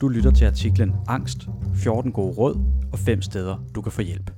Du 0.00 0.08
lytter 0.08 0.30
til 0.30 0.44
artiklen 0.44 0.94
Angst, 1.06 1.48
14 1.74 2.12
gode 2.12 2.34
råd 2.34 2.54
og 2.92 2.98
5 2.98 3.22
steder, 3.22 3.64
du 3.74 3.82
kan 3.82 3.92
få 3.92 4.02
hjælp. 4.02 4.30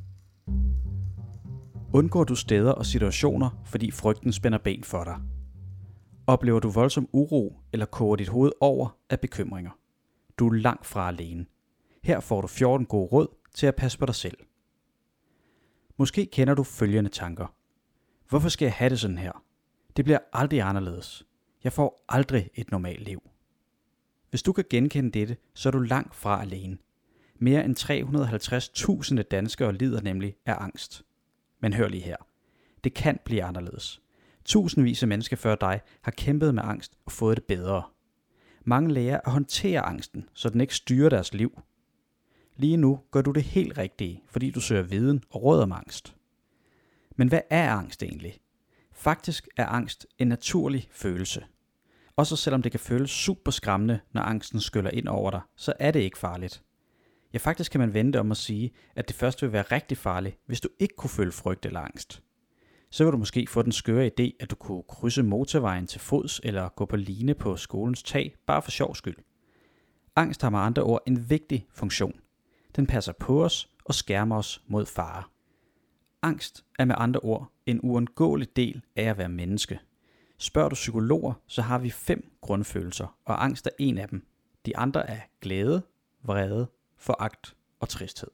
Undgår 1.92 2.24
du 2.24 2.34
steder 2.34 2.72
og 2.72 2.86
situationer, 2.86 3.62
fordi 3.64 3.90
frygten 3.90 4.32
spænder 4.32 4.58
ben 4.58 4.84
for 4.84 5.04
dig? 5.04 5.16
Oplever 6.26 6.60
du 6.60 6.70
voldsom 6.70 7.08
uro 7.12 7.56
eller 7.72 7.86
koger 7.86 8.16
dit 8.16 8.28
hoved 8.28 8.52
over 8.60 8.96
af 9.10 9.20
bekymringer? 9.20 9.70
Du 10.38 10.48
er 10.48 10.54
langt 10.54 10.86
fra 10.86 11.08
alene. 11.08 11.46
Her 12.04 12.20
får 12.20 12.40
du 12.40 12.46
14 12.46 12.86
gode 12.86 13.06
råd 13.06 13.26
til 13.54 13.66
at 13.66 13.76
passe 13.76 13.98
på 13.98 14.06
dig 14.06 14.14
selv. 14.14 14.36
Måske 15.96 16.26
kender 16.26 16.54
du 16.54 16.62
følgende 16.62 17.10
tanker. 17.10 17.46
Hvorfor 18.28 18.48
skal 18.48 18.66
jeg 18.66 18.72
have 18.72 18.90
det 18.90 19.00
sådan 19.00 19.18
her? 19.18 19.42
Det 19.96 20.04
bliver 20.04 20.18
aldrig 20.32 20.60
anderledes. 20.60 21.26
Jeg 21.66 21.72
får 21.72 22.04
aldrig 22.08 22.50
et 22.54 22.70
normalt 22.70 23.00
liv. 23.00 23.22
Hvis 24.30 24.42
du 24.42 24.52
kan 24.52 24.64
genkende 24.70 25.10
dette, 25.10 25.36
så 25.54 25.68
er 25.68 25.70
du 25.70 25.78
langt 25.78 26.14
fra 26.14 26.42
alene. 26.42 26.78
Mere 27.38 27.64
end 27.64 27.76
350.000 29.18 29.22
danskere 29.22 29.72
lider 29.72 30.00
nemlig 30.00 30.36
af 30.46 30.56
angst. 30.60 31.04
Men 31.60 31.72
hør 31.72 31.88
lige 31.88 32.02
her. 32.02 32.16
Det 32.84 32.94
kan 32.94 33.18
blive 33.24 33.44
anderledes. 33.44 34.02
Tusindvis 34.44 35.02
af 35.02 35.08
mennesker 35.08 35.36
før 35.36 35.54
dig 35.54 35.80
har 36.02 36.10
kæmpet 36.10 36.54
med 36.54 36.62
angst 36.66 36.92
og 37.06 37.12
fået 37.12 37.36
det 37.36 37.44
bedre. 37.44 37.82
Mange 38.64 38.92
lærer 38.92 39.20
at 39.24 39.32
håndtere 39.32 39.80
angsten, 39.80 40.28
så 40.34 40.48
den 40.48 40.60
ikke 40.60 40.74
styrer 40.74 41.08
deres 41.08 41.34
liv. 41.34 41.60
Lige 42.56 42.76
nu 42.76 43.00
gør 43.10 43.22
du 43.22 43.30
det 43.30 43.42
helt 43.42 43.78
rigtige, 43.78 44.22
fordi 44.28 44.50
du 44.50 44.60
søger 44.60 44.82
viden 44.82 45.22
og 45.30 45.42
råd 45.42 45.62
om 45.62 45.72
angst. 45.72 46.16
Men 47.16 47.28
hvad 47.28 47.40
er 47.50 47.70
angst 47.70 48.02
egentlig? 48.02 48.38
Faktisk 48.92 49.48
er 49.56 49.66
angst 49.66 50.06
en 50.18 50.28
naturlig 50.28 50.88
følelse. 50.90 51.46
Også 52.16 52.36
selvom 52.36 52.62
det 52.62 52.72
kan 52.72 52.80
føles 52.80 53.10
super 53.10 53.50
skræmmende, 53.50 54.00
når 54.12 54.22
angsten 54.22 54.60
skyller 54.60 54.90
ind 54.90 55.08
over 55.08 55.30
dig, 55.30 55.40
så 55.56 55.72
er 55.78 55.90
det 55.90 56.00
ikke 56.00 56.18
farligt. 56.18 56.62
Ja, 57.32 57.38
faktisk 57.38 57.72
kan 57.72 57.80
man 57.80 57.94
vente 57.94 58.20
om 58.20 58.30
at 58.30 58.36
sige, 58.36 58.72
at 58.94 59.08
det 59.08 59.16
først 59.16 59.42
vil 59.42 59.52
være 59.52 59.62
rigtig 59.62 59.98
farligt, 59.98 60.38
hvis 60.46 60.60
du 60.60 60.68
ikke 60.78 60.94
kunne 60.96 61.10
føle 61.10 61.32
frygt 61.32 61.66
eller 61.66 61.80
angst. 61.80 62.22
Så 62.90 63.04
vil 63.04 63.12
du 63.12 63.18
måske 63.18 63.46
få 63.48 63.62
den 63.62 63.72
skøre 63.72 64.06
idé, 64.06 64.36
at 64.40 64.50
du 64.50 64.56
kunne 64.56 64.82
krydse 64.88 65.22
motorvejen 65.22 65.86
til 65.86 66.00
fods 66.00 66.40
eller 66.44 66.68
gå 66.68 66.84
på 66.84 66.96
line 66.96 67.34
på 67.34 67.56
skolens 67.56 68.02
tag, 68.02 68.34
bare 68.46 68.62
for 68.62 68.70
sjov 68.70 68.94
skyld. 68.94 69.16
Angst 70.16 70.42
har 70.42 70.50
med 70.50 70.58
andre 70.58 70.82
ord 70.82 71.02
en 71.06 71.30
vigtig 71.30 71.66
funktion. 71.74 72.20
Den 72.76 72.86
passer 72.86 73.12
på 73.12 73.44
os 73.44 73.70
og 73.84 73.94
skærmer 73.94 74.36
os 74.36 74.62
mod 74.66 74.86
fare. 74.86 75.22
Angst 76.22 76.64
er 76.78 76.84
med 76.84 76.94
andre 76.98 77.20
ord 77.20 77.52
en 77.66 77.80
uundgåelig 77.82 78.56
del 78.56 78.82
af 78.96 79.04
at 79.04 79.18
være 79.18 79.28
menneske. 79.28 79.80
Spørger 80.38 80.68
du 80.68 80.74
psykologer, 80.74 81.32
så 81.46 81.62
har 81.62 81.78
vi 81.78 81.90
fem 81.90 82.32
grundfølelser, 82.40 83.16
og 83.24 83.44
angst 83.44 83.66
er 83.66 83.70
en 83.78 83.98
af 83.98 84.08
dem. 84.08 84.26
De 84.66 84.76
andre 84.76 85.10
er 85.10 85.20
glæde, 85.40 85.82
vrede, 86.22 86.66
foragt 86.96 87.56
og 87.80 87.88
tristhed. 87.88 88.30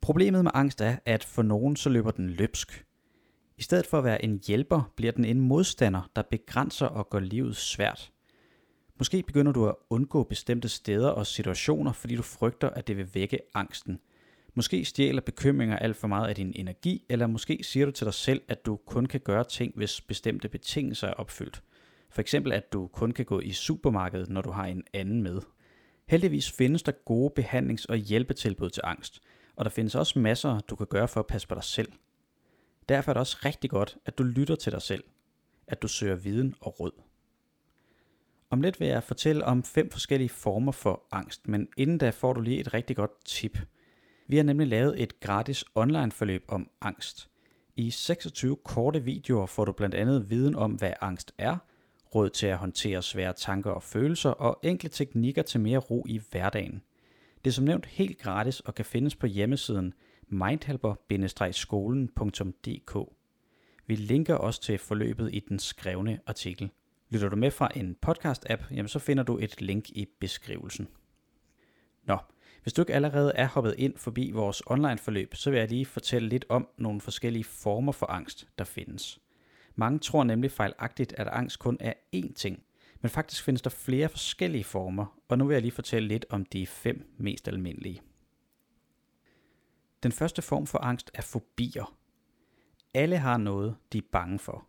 Problemet 0.00 0.44
med 0.44 0.50
angst 0.54 0.80
er, 0.80 0.96
at 1.04 1.24
for 1.24 1.42
nogen 1.42 1.76
så 1.76 1.88
løber 1.88 2.10
den 2.10 2.30
løbsk. 2.30 2.86
I 3.56 3.62
stedet 3.62 3.86
for 3.86 3.98
at 3.98 4.04
være 4.04 4.24
en 4.24 4.40
hjælper, 4.46 4.92
bliver 4.96 5.12
den 5.12 5.24
en 5.24 5.40
modstander, 5.40 6.10
der 6.16 6.22
begrænser 6.22 6.86
og 6.86 7.10
gør 7.10 7.20
livet 7.20 7.56
svært. 7.56 8.12
Måske 8.98 9.22
begynder 9.22 9.52
du 9.52 9.68
at 9.68 9.74
undgå 9.90 10.22
bestemte 10.22 10.68
steder 10.68 11.08
og 11.08 11.26
situationer, 11.26 11.92
fordi 11.92 12.16
du 12.16 12.22
frygter, 12.22 12.70
at 12.70 12.86
det 12.86 12.96
vil 12.96 13.14
vække 13.14 13.38
angsten. 13.54 14.00
Måske 14.54 14.84
stjæler 14.84 15.20
bekymringer 15.20 15.76
alt 15.76 15.96
for 15.96 16.08
meget 16.08 16.28
af 16.28 16.34
din 16.34 16.52
energi, 16.56 17.04
eller 17.08 17.26
måske 17.26 17.60
siger 17.62 17.86
du 17.86 17.92
til 17.92 18.04
dig 18.04 18.14
selv, 18.14 18.42
at 18.48 18.66
du 18.66 18.76
kun 18.76 19.06
kan 19.06 19.20
gøre 19.20 19.44
ting, 19.44 19.72
hvis 19.76 20.00
bestemte 20.00 20.48
betingelser 20.48 21.08
er 21.08 21.12
opfyldt. 21.12 21.62
For 22.10 22.20
eksempel 22.20 22.52
at 22.52 22.72
du 22.72 22.86
kun 22.86 23.12
kan 23.12 23.24
gå 23.24 23.40
i 23.40 23.52
supermarkedet, 23.52 24.28
når 24.28 24.40
du 24.40 24.50
har 24.50 24.66
en 24.66 24.84
anden 24.92 25.22
med. 25.22 25.40
Heldigvis 26.08 26.52
findes 26.52 26.82
der 26.82 26.92
gode 26.92 27.32
behandlings- 27.40 27.86
og 27.88 27.96
hjælpetilbud 27.96 28.70
til 28.70 28.82
angst, 28.84 29.20
og 29.56 29.64
der 29.64 29.70
findes 29.70 29.94
også 29.94 30.18
masser, 30.18 30.60
du 30.60 30.76
kan 30.76 30.86
gøre 30.86 31.08
for 31.08 31.20
at 31.20 31.26
passe 31.26 31.48
på 31.48 31.54
dig 31.54 31.64
selv. 31.64 31.92
Derfor 32.88 33.12
er 33.12 33.14
det 33.14 33.20
også 33.20 33.38
rigtig 33.44 33.70
godt, 33.70 33.96
at 34.06 34.18
du 34.18 34.22
lytter 34.22 34.56
til 34.56 34.72
dig 34.72 34.82
selv, 34.82 35.04
at 35.66 35.82
du 35.82 35.88
søger 35.88 36.14
viden 36.14 36.54
og 36.60 36.80
råd. 36.80 37.02
Om 38.50 38.60
lidt 38.60 38.80
vil 38.80 38.88
jeg 38.88 39.02
fortælle 39.02 39.44
om 39.44 39.64
fem 39.64 39.90
forskellige 39.90 40.28
former 40.28 40.72
for 40.72 41.02
angst, 41.12 41.48
men 41.48 41.68
inden 41.76 41.98
da 41.98 42.10
får 42.10 42.32
du 42.32 42.40
lige 42.40 42.60
et 42.60 42.74
rigtig 42.74 42.96
godt 42.96 43.24
tip. 43.24 43.58
Vi 44.28 44.36
har 44.36 44.44
nemlig 44.44 44.68
lavet 44.68 45.02
et 45.02 45.20
gratis 45.20 45.64
online 45.74 46.12
forløb 46.12 46.44
om 46.48 46.70
angst. 46.80 47.28
I 47.76 47.90
26 47.90 48.56
korte 48.64 49.04
videoer 49.04 49.46
får 49.46 49.64
du 49.64 49.72
blandt 49.72 49.94
andet 49.94 50.30
viden 50.30 50.54
om, 50.54 50.72
hvad 50.72 50.92
angst 51.00 51.32
er, 51.38 51.56
råd 52.14 52.30
til 52.30 52.46
at 52.46 52.58
håndtere 52.58 53.02
svære 53.02 53.32
tanker 53.32 53.70
og 53.70 53.82
følelser 53.82 54.30
og 54.30 54.58
enkle 54.62 54.88
teknikker 54.88 55.42
til 55.42 55.60
mere 55.60 55.78
ro 55.78 56.04
i 56.08 56.20
hverdagen. 56.30 56.82
Det 57.44 57.50
er 57.50 57.54
som 57.54 57.64
nævnt 57.64 57.86
helt 57.86 58.18
gratis 58.18 58.60
og 58.60 58.74
kan 58.74 58.84
findes 58.84 59.16
på 59.16 59.26
hjemmesiden 59.26 59.94
mindhelper-skolen.dk. 60.26 63.14
Vi 63.86 63.94
linker 63.94 64.34
også 64.34 64.62
til 64.62 64.78
forløbet 64.78 65.30
i 65.32 65.40
den 65.48 65.58
skrevne 65.58 66.20
artikel. 66.26 66.70
Lytter 67.10 67.28
du 67.28 67.36
med 67.36 67.50
fra 67.50 67.68
en 67.76 67.96
podcast-app, 68.06 68.62
jamen 68.70 68.88
så 68.88 68.98
finder 68.98 69.22
du 69.22 69.38
et 69.38 69.60
link 69.60 69.90
i 69.90 70.06
beskrivelsen. 70.20 70.88
Nå, 72.04 72.18
hvis 72.68 72.72
du 72.72 72.82
ikke 72.82 72.94
allerede 72.94 73.32
er 73.34 73.46
hoppet 73.46 73.74
ind 73.78 73.96
forbi 73.96 74.30
vores 74.30 74.62
online 74.66 74.98
forløb, 74.98 75.34
så 75.34 75.50
vil 75.50 75.58
jeg 75.58 75.68
lige 75.68 75.86
fortælle 75.86 76.28
lidt 76.28 76.44
om 76.48 76.68
nogle 76.78 77.00
forskellige 77.00 77.44
former 77.44 77.92
for 77.92 78.06
angst, 78.06 78.48
der 78.58 78.64
findes. 78.64 79.20
Mange 79.74 79.98
tror 79.98 80.24
nemlig 80.24 80.50
fejlagtigt, 80.50 81.12
at 81.12 81.28
angst 81.28 81.58
kun 81.58 81.76
er 81.80 81.92
én 82.16 82.32
ting, 82.32 82.62
men 83.00 83.10
faktisk 83.10 83.44
findes 83.44 83.62
der 83.62 83.70
flere 83.70 84.08
forskellige 84.08 84.64
former, 84.64 85.20
og 85.28 85.38
nu 85.38 85.46
vil 85.46 85.54
jeg 85.54 85.62
lige 85.62 85.72
fortælle 85.72 86.08
lidt 86.08 86.26
om 86.30 86.44
de 86.44 86.66
fem 86.66 87.14
mest 87.18 87.48
almindelige. 87.48 88.00
Den 90.02 90.12
første 90.12 90.42
form 90.42 90.66
for 90.66 90.78
angst 90.78 91.10
er 91.14 91.22
fobier. 91.22 91.96
Alle 92.94 93.18
har 93.18 93.38
noget, 93.38 93.76
de 93.92 93.98
er 93.98 94.08
bange 94.12 94.38
for. 94.38 94.66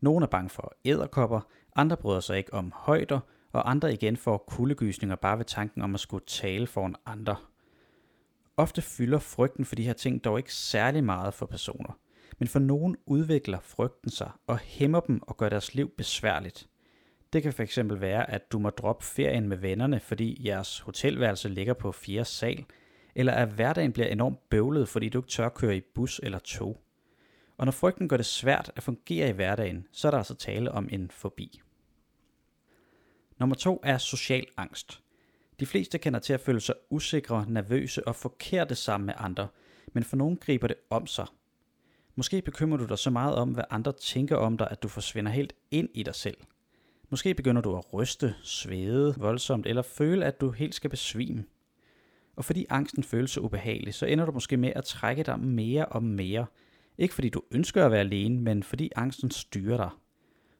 Nogle 0.00 0.24
er 0.24 0.30
bange 0.30 0.50
for 0.50 0.76
æderkopper, 0.84 1.40
andre 1.76 1.96
bryder 1.96 2.20
sig 2.20 2.38
ikke 2.38 2.54
om 2.54 2.72
højder, 2.74 3.20
og 3.52 3.70
andre 3.70 3.92
igen 3.92 4.16
får 4.16 4.44
kuldegysninger 4.48 5.16
bare 5.16 5.38
ved 5.38 5.44
tanken 5.44 5.82
om 5.82 5.94
at 5.94 6.00
skulle 6.00 6.24
tale 6.26 6.66
foran 6.66 6.94
andre. 7.06 7.36
Ofte 8.56 8.82
fylder 8.82 9.18
frygten 9.18 9.64
for 9.64 9.74
de 9.74 9.82
her 9.82 9.92
ting 9.92 10.24
dog 10.24 10.38
ikke 10.38 10.54
særlig 10.54 11.04
meget 11.04 11.34
for 11.34 11.46
personer, 11.46 11.98
men 12.38 12.48
for 12.48 12.58
nogen 12.58 12.96
udvikler 13.06 13.58
frygten 13.62 14.10
sig 14.10 14.30
og 14.46 14.58
hæmmer 14.58 15.00
dem 15.00 15.22
og 15.22 15.36
gør 15.36 15.48
deres 15.48 15.74
liv 15.74 15.90
besværligt. 15.96 16.68
Det 17.32 17.42
kan 17.42 17.52
fx 17.52 17.78
være, 17.82 18.30
at 18.30 18.52
du 18.52 18.58
må 18.58 18.70
droppe 18.70 19.04
ferien 19.04 19.48
med 19.48 19.56
vennerne, 19.56 20.00
fordi 20.00 20.46
jeres 20.46 20.78
hotelværelse 20.78 21.48
ligger 21.48 21.74
på 21.74 21.92
fjerde 21.92 22.24
sal, 22.24 22.64
eller 23.14 23.32
at 23.32 23.48
hverdagen 23.48 23.92
bliver 23.92 24.08
enormt 24.08 24.50
bøvlet, 24.50 24.88
fordi 24.88 25.08
du 25.08 25.18
ikke 25.18 25.28
tør 25.28 25.48
køre 25.48 25.76
i 25.76 25.82
bus 25.94 26.20
eller 26.22 26.38
tog. 26.38 26.80
Og 27.56 27.64
når 27.64 27.72
frygten 27.72 28.08
gør 28.08 28.16
det 28.16 28.26
svært 28.26 28.72
at 28.76 28.82
fungere 28.82 29.28
i 29.28 29.32
hverdagen, 29.32 29.86
så 29.92 30.08
er 30.08 30.10
der 30.10 30.18
altså 30.18 30.34
tale 30.34 30.72
om 30.72 30.88
en 30.92 31.10
fobi. 31.10 31.60
Nummer 33.38 33.56
to 33.56 33.80
er 33.82 33.98
social 33.98 34.46
angst. 34.56 35.00
De 35.60 35.66
fleste 35.66 35.98
kender 35.98 36.20
til 36.20 36.32
at 36.32 36.40
føle 36.40 36.60
sig 36.60 36.74
usikre, 36.90 37.46
nervøse 37.48 38.08
og 38.08 38.16
forkerte 38.16 38.74
sammen 38.74 39.06
med 39.06 39.14
andre, 39.16 39.48
men 39.92 40.04
for 40.04 40.16
nogen 40.16 40.36
griber 40.36 40.66
det 40.66 40.76
om 40.90 41.06
sig. 41.06 41.26
Måske 42.14 42.42
bekymrer 42.42 42.78
du 42.78 42.84
dig 42.84 42.98
så 42.98 43.10
meget 43.10 43.34
om, 43.34 43.50
hvad 43.50 43.64
andre 43.70 43.92
tænker 43.92 44.36
om 44.36 44.58
dig, 44.58 44.68
at 44.70 44.82
du 44.82 44.88
forsvinder 44.88 45.32
helt 45.32 45.52
ind 45.70 45.88
i 45.94 46.02
dig 46.02 46.14
selv. 46.14 46.36
Måske 47.10 47.34
begynder 47.34 47.62
du 47.62 47.76
at 47.76 47.92
ryste, 47.92 48.34
svede 48.42 49.14
voldsomt 49.18 49.66
eller 49.66 49.82
føle, 49.82 50.24
at 50.24 50.40
du 50.40 50.50
helt 50.50 50.74
skal 50.74 50.90
besvime. 50.90 51.44
Og 52.36 52.44
fordi 52.44 52.66
angsten 52.70 53.02
føles 53.02 53.30
så 53.30 53.40
ubehagelig, 53.40 53.94
så 53.94 54.06
ender 54.06 54.26
du 54.26 54.32
måske 54.32 54.56
med 54.56 54.72
at 54.76 54.84
trække 54.84 55.22
dig 55.22 55.40
mere 55.40 55.86
og 55.86 56.02
mere. 56.02 56.46
Ikke 56.98 57.14
fordi 57.14 57.28
du 57.28 57.42
ønsker 57.50 57.84
at 57.84 57.90
være 57.90 58.00
alene, 58.00 58.40
men 58.40 58.62
fordi 58.62 58.90
angsten 58.96 59.30
styrer 59.30 59.76
dig. 59.76 59.90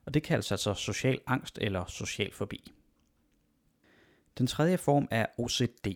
Og 0.07 0.15
det 0.15 0.23
kaldes 0.23 0.53
altså 0.53 0.75
social 0.75 1.19
angst 1.27 1.59
eller 1.61 1.85
social 1.89 2.33
fobi. 2.33 2.73
Den 4.39 4.47
tredje 4.47 4.79
form 4.79 5.09
er 5.11 5.27
OCD. 5.39 5.87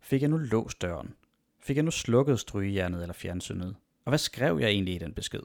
Fik 0.00 0.22
jeg 0.22 0.30
nu 0.30 0.36
låst 0.36 0.82
døren? 0.82 1.14
Fik 1.60 1.76
jeg 1.76 1.84
nu 1.84 1.90
slukket 1.90 2.40
strygejernet 2.40 3.00
eller 3.02 3.12
fjernsynet? 3.12 3.76
Og 4.04 4.10
hvad 4.10 4.18
skrev 4.18 4.58
jeg 4.60 4.68
egentlig 4.68 4.94
i 4.94 4.98
den 4.98 5.12
besked? 5.12 5.40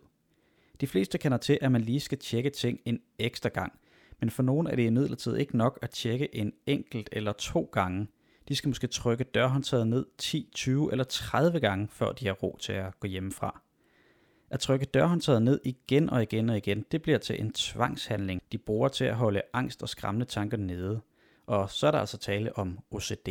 De 0.82 0.88
fleste 0.88 1.18
kender 1.18 1.38
til, 1.38 1.58
at 1.62 1.72
man 1.72 1.82
lige 1.82 2.00
skal 2.00 2.18
tjekke 2.18 2.50
ting 2.50 2.80
en 2.86 3.00
ekstra 3.20 3.50
gang, 3.50 3.80
men 4.20 4.30
for 4.30 4.44
nogle 4.44 4.72
er 4.72 4.76
det 4.76 4.86
imidlertid 4.86 5.36
ikke 5.36 5.58
nok 5.58 5.80
at 5.82 5.90
tjekke 5.90 6.36
en 6.36 6.54
enkelt 6.66 7.10
eller 7.12 7.32
to 7.32 7.70
gange. 7.72 8.08
De 8.48 8.56
skal 8.56 8.70
måske 8.70 8.88
trykke 8.88 9.24
dørhåndtaget 9.24 9.88
ned 9.88 10.06
10, 10.18 10.50
20 10.54 10.92
eller 10.92 11.04
30 11.04 11.60
gange, 11.60 11.88
før 11.88 12.12
de 12.12 12.26
har 12.26 12.34
ro 12.34 12.58
til 12.60 12.74
at 12.74 13.00
gå 13.00 13.08
hjemmefra. 13.08 13.62
At 14.50 14.60
trykke 14.60 14.86
dørhåndtaget 14.86 15.42
ned 15.42 15.60
igen 15.64 16.10
og 16.10 16.22
igen 16.22 16.50
og 16.50 16.58
igen, 16.58 16.86
det 16.92 17.02
bliver 17.02 17.18
til 17.18 17.42
en 17.42 17.54
tvangshandling, 17.54 18.42
de 18.52 18.58
bruger 18.58 18.88
til 18.88 19.06
at 19.06 19.16
holde 19.16 19.42
angst 19.54 19.84
og 19.84 19.90
skræmmende 19.90 20.26
tanker 20.26 20.58
nede. 20.58 21.02
Og 21.50 21.70
så 21.70 21.88
er 21.88 21.92
der 21.92 22.00
altså 22.00 22.18
tale 22.18 22.58
om 22.58 22.80
OCD. 22.92 23.28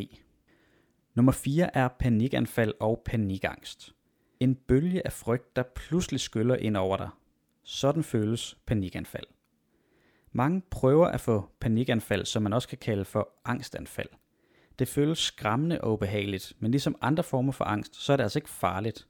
Nummer 1.14 1.32
4 1.32 1.76
er 1.76 1.88
panikanfald 1.88 2.74
og 2.80 3.02
panikangst. 3.04 3.94
En 4.40 4.54
bølge 4.54 5.06
af 5.06 5.12
frygt, 5.12 5.56
der 5.56 5.62
pludselig 5.62 6.20
skyller 6.20 6.56
ind 6.56 6.76
over 6.76 6.96
dig. 6.96 7.08
Sådan 7.62 8.02
føles 8.02 8.58
panikanfald. 8.66 9.26
Mange 10.32 10.62
prøver 10.70 11.06
at 11.06 11.20
få 11.20 11.44
panikanfald, 11.60 12.24
som 12.24 12.42
man 12.42 12.52
også 12.52 12.68
kan 12.68 12.78
kalde 12.78 13.04
for 13.04 13.28
angstanfald. 13.44 14.08
Det 14.78 14.88
føles 14.88 15.18
skræmmende 15.18 15.80
og 15.80 15.92
ubehageligt, 15.92 16.52
men 16.58 16.70
ligesom 16.70 16.96
andre 17.00 17.22
former 17.22 17.52
for 17.52 17.64
angst, 17.64 17.96
så 17.96 18.12
er 18.12 18.16
det 18.16 18.24
altså 18.24 18.38
ikke 18.38 18.50
farligt. 18.50 19.08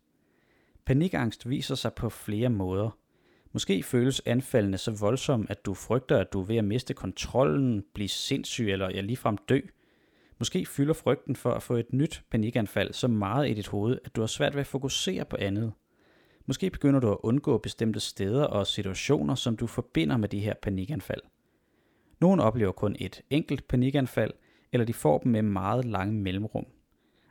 Panikangst 0.84 1.48
viser 1.48 1.74
sig 1.74 1.94
på 1.94 2.08
flere 2.08 2.48
måder. 2.48 2.90
Måske 3.52 3.82
føles 3.82 4.22
anfaldene 4.26 4.78
så 4.78 4.90
voldsomme, 4.90 5.46
at 5.50 5.66
du 5.66 5.74
frygter, 5.74 6.18
at 6.18 6.32
du 6.32 6.40
er 6.40 6.44
ved 6.44 6.56
at 6.56 6.64
miste 6.64 6.94
kontrollen, 6.94 7.84
blive 7.94 8.08
sindssyg 8.08 8.70
eller 8.70 8.90
ja, 8.90 9.00
ligefrem 9.00 9.36
dø. 9.36 9.60
Måske 10.38 10.66
fylder 10.66 10.94
frygten 10.94 11.36
for 11.36 11.50
at 11.50 11.62
få 11.62 11.74
et 11.74 11.92
nyt 11.92 12.22
panikanfald 12.30 12.92
så 12.92 13.08
meget 13.08 13.50
i 13.50 13.54
dit 13.54 13.68
hoved, 13.68 13.98
at 14.04 14.16
du 14.16 14.20
har 14.20 14.26
svært 14.26 14.54
ved 14.54 14.60
at 14.60 14.66
fokusere 14.66 15.24
på 15.24 15.36
andet. 15.40 15.72
Måske 16.46 16.70
begynder 16.70 17.00
du 17.00 17.12
at 17.12 17.18
undgå 17.22 17.58
bestemte 17.58 18.00
steder 18.00 18.44
og 18.44 18.66
situationer, 18.66 19.34
som 19.34 19.56
du 19.56 19.66
forbinder 19.66 20.16
med 20.16 20.28
de 20.28 20.40
her 20.40 20.54
panikanfald. 20.62 21.20
Nogle 22.20 22.42
oplever 22.42 22.72
kun 22.72 22.96
et 22.98 23.22
enkelt 23.30 23.68
panikanfald, 23.68 24.30
eller 24.72 24.84
de 24.84 24.92
får 24.92 25.18
dem 25.18 25.32
med 25.32 25.42
meget 25.42 25.84
lange 25.84 26.14
mellemrum. 26.14 26.66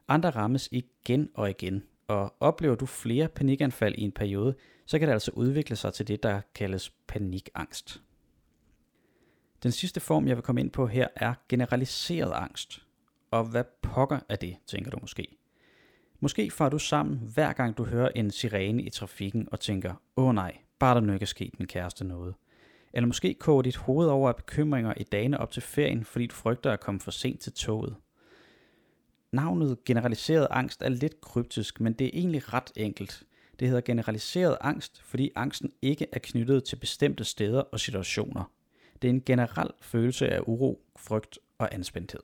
Andre 0.08 0.30
rammes 0.30 0.69
igen 0.72 1.30
og 1.34 1.50
igen, 1.50 1.84
og 2.08 2.36
oplever 2.40 2.75
du 2.75 2.86
flere 2.86 3.28
panikanfald 3.28 3.96
i 3.98 4.02
en 4.02 4.12
periode, 4.12 4.56
så 4.88 5.00
kan 5.00 5.07
det 5.07 5.13
altså 5.13 5.31
udvikle 5.31 5.75
sig 5.75 5.94
til 5.94 6.07
det, 6.07 6.24
der 6.24 6.42
kaldes 6.56 6.89
panikangst. 7.07 8.01
Den 9.63 9.72
sidste 9.72 10.00
form, 10.00 10.28
jeg 10.28 10.36
vil 10.36 10.44
komme 10.44 10.62
ind 10.62 10.72
på 10.72 10.88
her, 10.88 11.07
er 11.16 11.34
generaliseret 11.50 12.34
angst. 12.34 12.86
Og 13.31 13.45
hvad 13.45 13.63
pokker 13.81 14.19
er 14.30 14.36
det, 14.36 14.57
tænker 14.68 14.92
du 14.92 14.98
måske. 15.01 15.38
Måske 16.19 16.51
får 16.51 16.69
du 16.69 16.80
sammen, 16.80 17.18
hver 17.34 17.54
gang 17.54 17.78
du 17.78 17.86
hører 17.86 18.10
en 18.16 18.31
sirene 18.31 18.84
i 18.84 18.89
trafikken 18.89 19.48
og 19.51 19.60
tænker, 19.60 19.94
åh 20.18 20.36
nej, 20.36 20.57
bare 20.80 20.95
der 20.95 21.01
nu 21.01 21.13
ikke 21.13 21.24
er 21.24 21.28
sket 21.28 21.60
min 21.60 21.68
kæreste 21.68 22.04
noget. 22.04 22.36
Eller 22.94 23.07
måske 23.07 23.33
koger 23.33 23.62
dit 23.62 23.75
hoved 23.75 24.07
over 24.07 24.30
af 24.30 24.36
bekymringer 24.36 24.94
i 24.98 25.04
dagene 25.04 25.40
op 25.40 25.51
til 25.51 25.62
ferien, 25.62 26.06
fordi 26.06 26.25
du 26.25 26.36
frygter 26.36 26.72
at 26.72 26.80
komme 26.80 27.00
for 27.00 27.12
sent 27.12 27.42
til 27.42 27.54
toget. 27.54 27.95
Navnet 29.31 29.83
generaliseret 29.86 30.48
angst 30.51 30.81
er 30.81 30.90
lidt 30.90 31.22
kryptisk, 31.22 31.81
men 31.81 31.94
det 31.94 32.06
er 32.06 32.12
egentlig 32.13 32.54
ret 32.54 32.72
enkelt. 32.75 33.24
Det 33.59 33.68
hedder 33.68 33.81
generaliseret 33.81 34.57
angst, 34.62 35.01
fordi 35.01 35.31
angsten 35.36 35.71
ikke 35.81 36.07
er 36.12 36.19
knyttet 36.19 36.63
til 36.63 36.75
bestemte 36.75 37.24
steder 37.24 37.62
og 37.62 37.80
situationer. 37.80 38.51
Det 39.01 39.07
er 39.07 39.09
en 39.09 39.24
generel 39.25 39.69
følelse 39.81 40.30
af 40.30 40.42
uro, 40.48 40.81
frygt 40.95 41.39
og 41.57 41.74
anspændthed. 41.74 42.21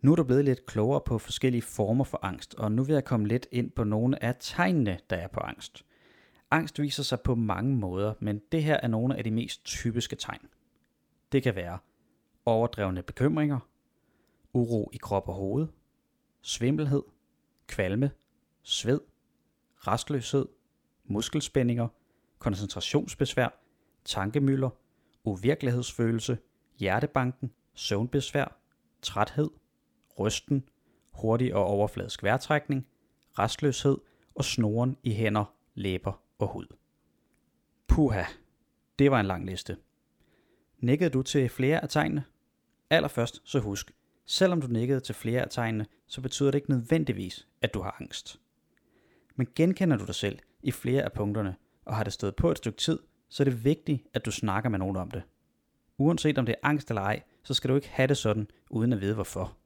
Nu 0.00 0.12
er 0.12 0.16
du 0.16 0.24
blevet 0.24 0.44
lidt 0.44 0.66
klogere 0.66 1.00
på 1.00 1.18
forskellige 1.18 1.62
former 1.62 2.04
for 2.04 2.18
angst, 2.22 2.54
og 2.54 2.72
nu 2.72 2.84
vil 2.84 2.92
jeg 2.92 3.04
komme 3.04 3.28
lidt 3.28 3.46
ind 3.52 3.70
på 3.70 3.84
nogle 3.84 4.22
af 4.22 4.36
tegnene, 4.40 4.98
der 5.10 5.16
er 5.16 5.28
på 5.28 5.40
angst. 5.40 5.84
Angst 6.50 6.80
viser 6.80 7.02
sig 7.02 7.20
på 7.20 7.34
mange 7.34 7.76
måder, 7.76 8.14
men 8.20 8.40
det 8.52 8.62
her 8.62 8.80
er 8.82 8.88
nogle 8.88 9.16
af 9.16 9.24
de 9.24 9.30
mest 9.30 9.64
typiske 9.64 10.16
tegn. 10.16 10.48
Det 11.32 11.42
kan 11.42 11.54
være 11.54 11.78
overdrevne 12.46 13.02
bekymringer, 13.02 13.58
uro 14.52 14.90
i 14.92 14.96
krop 14.96 15.28
og 15.28 15.34
hoved, 15.34 15.66
svimmelhed, 16.42 17.02
kvalme, 17.66 18.10
sved, 18.62 19.00
restløshed, 19.86 20.46
muskelspændinger, 21.04 21.88
koncentrationsbesvær, 22.38 23.48
tankemøller, 24.04 24.70
uvirkelighedsfølelse, 25.24 26.38
hjertebanken, 26.78 27.52
søvnbesvær, 27.74 28.56
træthed, 29.02 29.50
rysten, 30.18 30.68
hurtig 31.12 31.54
og 31.54 31.64
overfladisk 31.64 32.22
vejrtrækning, 32.22 32.86
restløshed 33.38 33.98
og 34.34 34.44
snoren 34.44 34.96
i 35.02 35.14
hænder, 35.14 35.44
læber 35.74 36.22
og 36.38 36.48
hud. 36.48 36.66
Puha, 37.86 38.24
det 38.98 39.10
var 39.10 39.20
en 39.20 39.26
lang 39.26 39.46
liste. 39.46 39.76
Nikkede 40.78 41.10
du 41.10 41.22
til 41.22 41.48
flere 41.48 41.82
af 41.82 41.88
tegnene? 41.88 42.24
Allerførst 42.90 43.40
så 43.44 43.60
husk, 43.60 43.92
selvom 44.26 44.60
du 44.60 44.66
nikkede 44.66 45.00
til 45.00 45.14
flere 45.14 45.42
af 45.42 45.50
tegnene, 45.50 45.86
så 46.06 46.20
betyder 46.20 46.50
det 46.50 46.58
ikke 46.58 46.70
nødvendigvis, 46.70 47.48
at 47.62 47.74
du 47.74 47.82
har 47.82 47.96
angst. 48.00 48.40
Men 49.36 49.48
genkender 49.54 49.96
du 49.96 50.04
dig 50.06 50.14
selv 50.14 50.38
i 50.62 50.70
flere 50.70 51.02
af 51.02 51.12
punkterne, 51.12 51.56
og 51.84 51.96
har 51.96 52.04
det 52.04 52.12
stået 52.12 52.36
på 52.36 52.50
et 52.50 52.58
stykke 52.58 52.78
tid, 52.78 52.98
så 53.28 53.42
er 53.42 53.44
det 53.44 53.64
vigtigt, 53.64 54.06
at 54.14 54.24
du 54.24 54.30
snakker 54.30 54.70
med 54.70 54.78
nogen 54.78 54.96
om 54.96 55.10
det. 55.10 55.22
Uanset 55.98 56.38
om 56.38 56.46
det 56.46 56.52
er 56.52 56.68
angst 56.68 56.90
eller 56.90 57.02
ej, 57.02 57.22
så 57.42 57.54
skal 57.54 57.70
du 57.70 57.74
ikke 57.74 57.88
have 57.88 58.06
det 58.06 58.16
sådan, 58.16 58.48
uden 58.70 58.92
at 58.92 59.00
vide 59.00 59.14
hvorfor. 59.14 59.56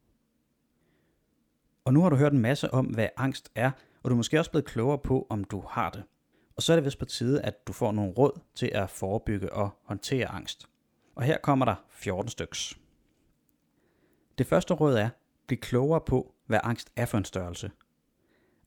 Og 1.85 1.93
nu 1.93 2.01
har 2.01 2.09
du 2.09 2.15
hørt 2.15 2.33
en 2.33 2.39
masse 2.39 2.73
om, 2.73 2.85
hvad 2.85 3.07
angst 3.17 3.51
er, 3.55 3.71
og 4.03 4.09
du 4.09 4.15
er 4.15 4.17
måske 4.17 4.39
også 4.39 4.51
blevet 4.51 4.65
klogere 4.65 4.97
på, 4.97 5.27
om 5.29 5.43
du 5.43 5.63
har 5.69 5.89
det. 5.89 6.03
Og 6.55 6.61
så 6.63 6.73
er 6.73 6.75
det 6.77 6.85
vist 6.85 6.99
på 6.99 7.05
tide, 7.05 7.41
at 7.41 7.67
du 7.67 7.73
får 7.73 7.91
nogle 7.91 8.13
råd 8.13 8.39
til 8.55 8.71
at 8.73 8.89
forebygge 8.89 9.53
og 9.53 9.69
håndtere 9.83 10.27
angst. 10.27 10.69
Og 11.15 11.23
her 11.23 11.37
kommer 11.37 11.65
der 11.65 11.75
14 11.89 12.29
styks. 12.29 12.79
Det 14.37 14.47
første 14.47 14.73
råd 14.73 14.95
er, 14.95 15.09
bliv 15.47 15.57
klogere 15.57 16.01
på, 16.01 16.33
hvad 16.45 16.59
angst 16.63 16.91
er 16.95 17.05
for 17.05 17.17
en 17.17 17.25
størrelse. 17.25 17.71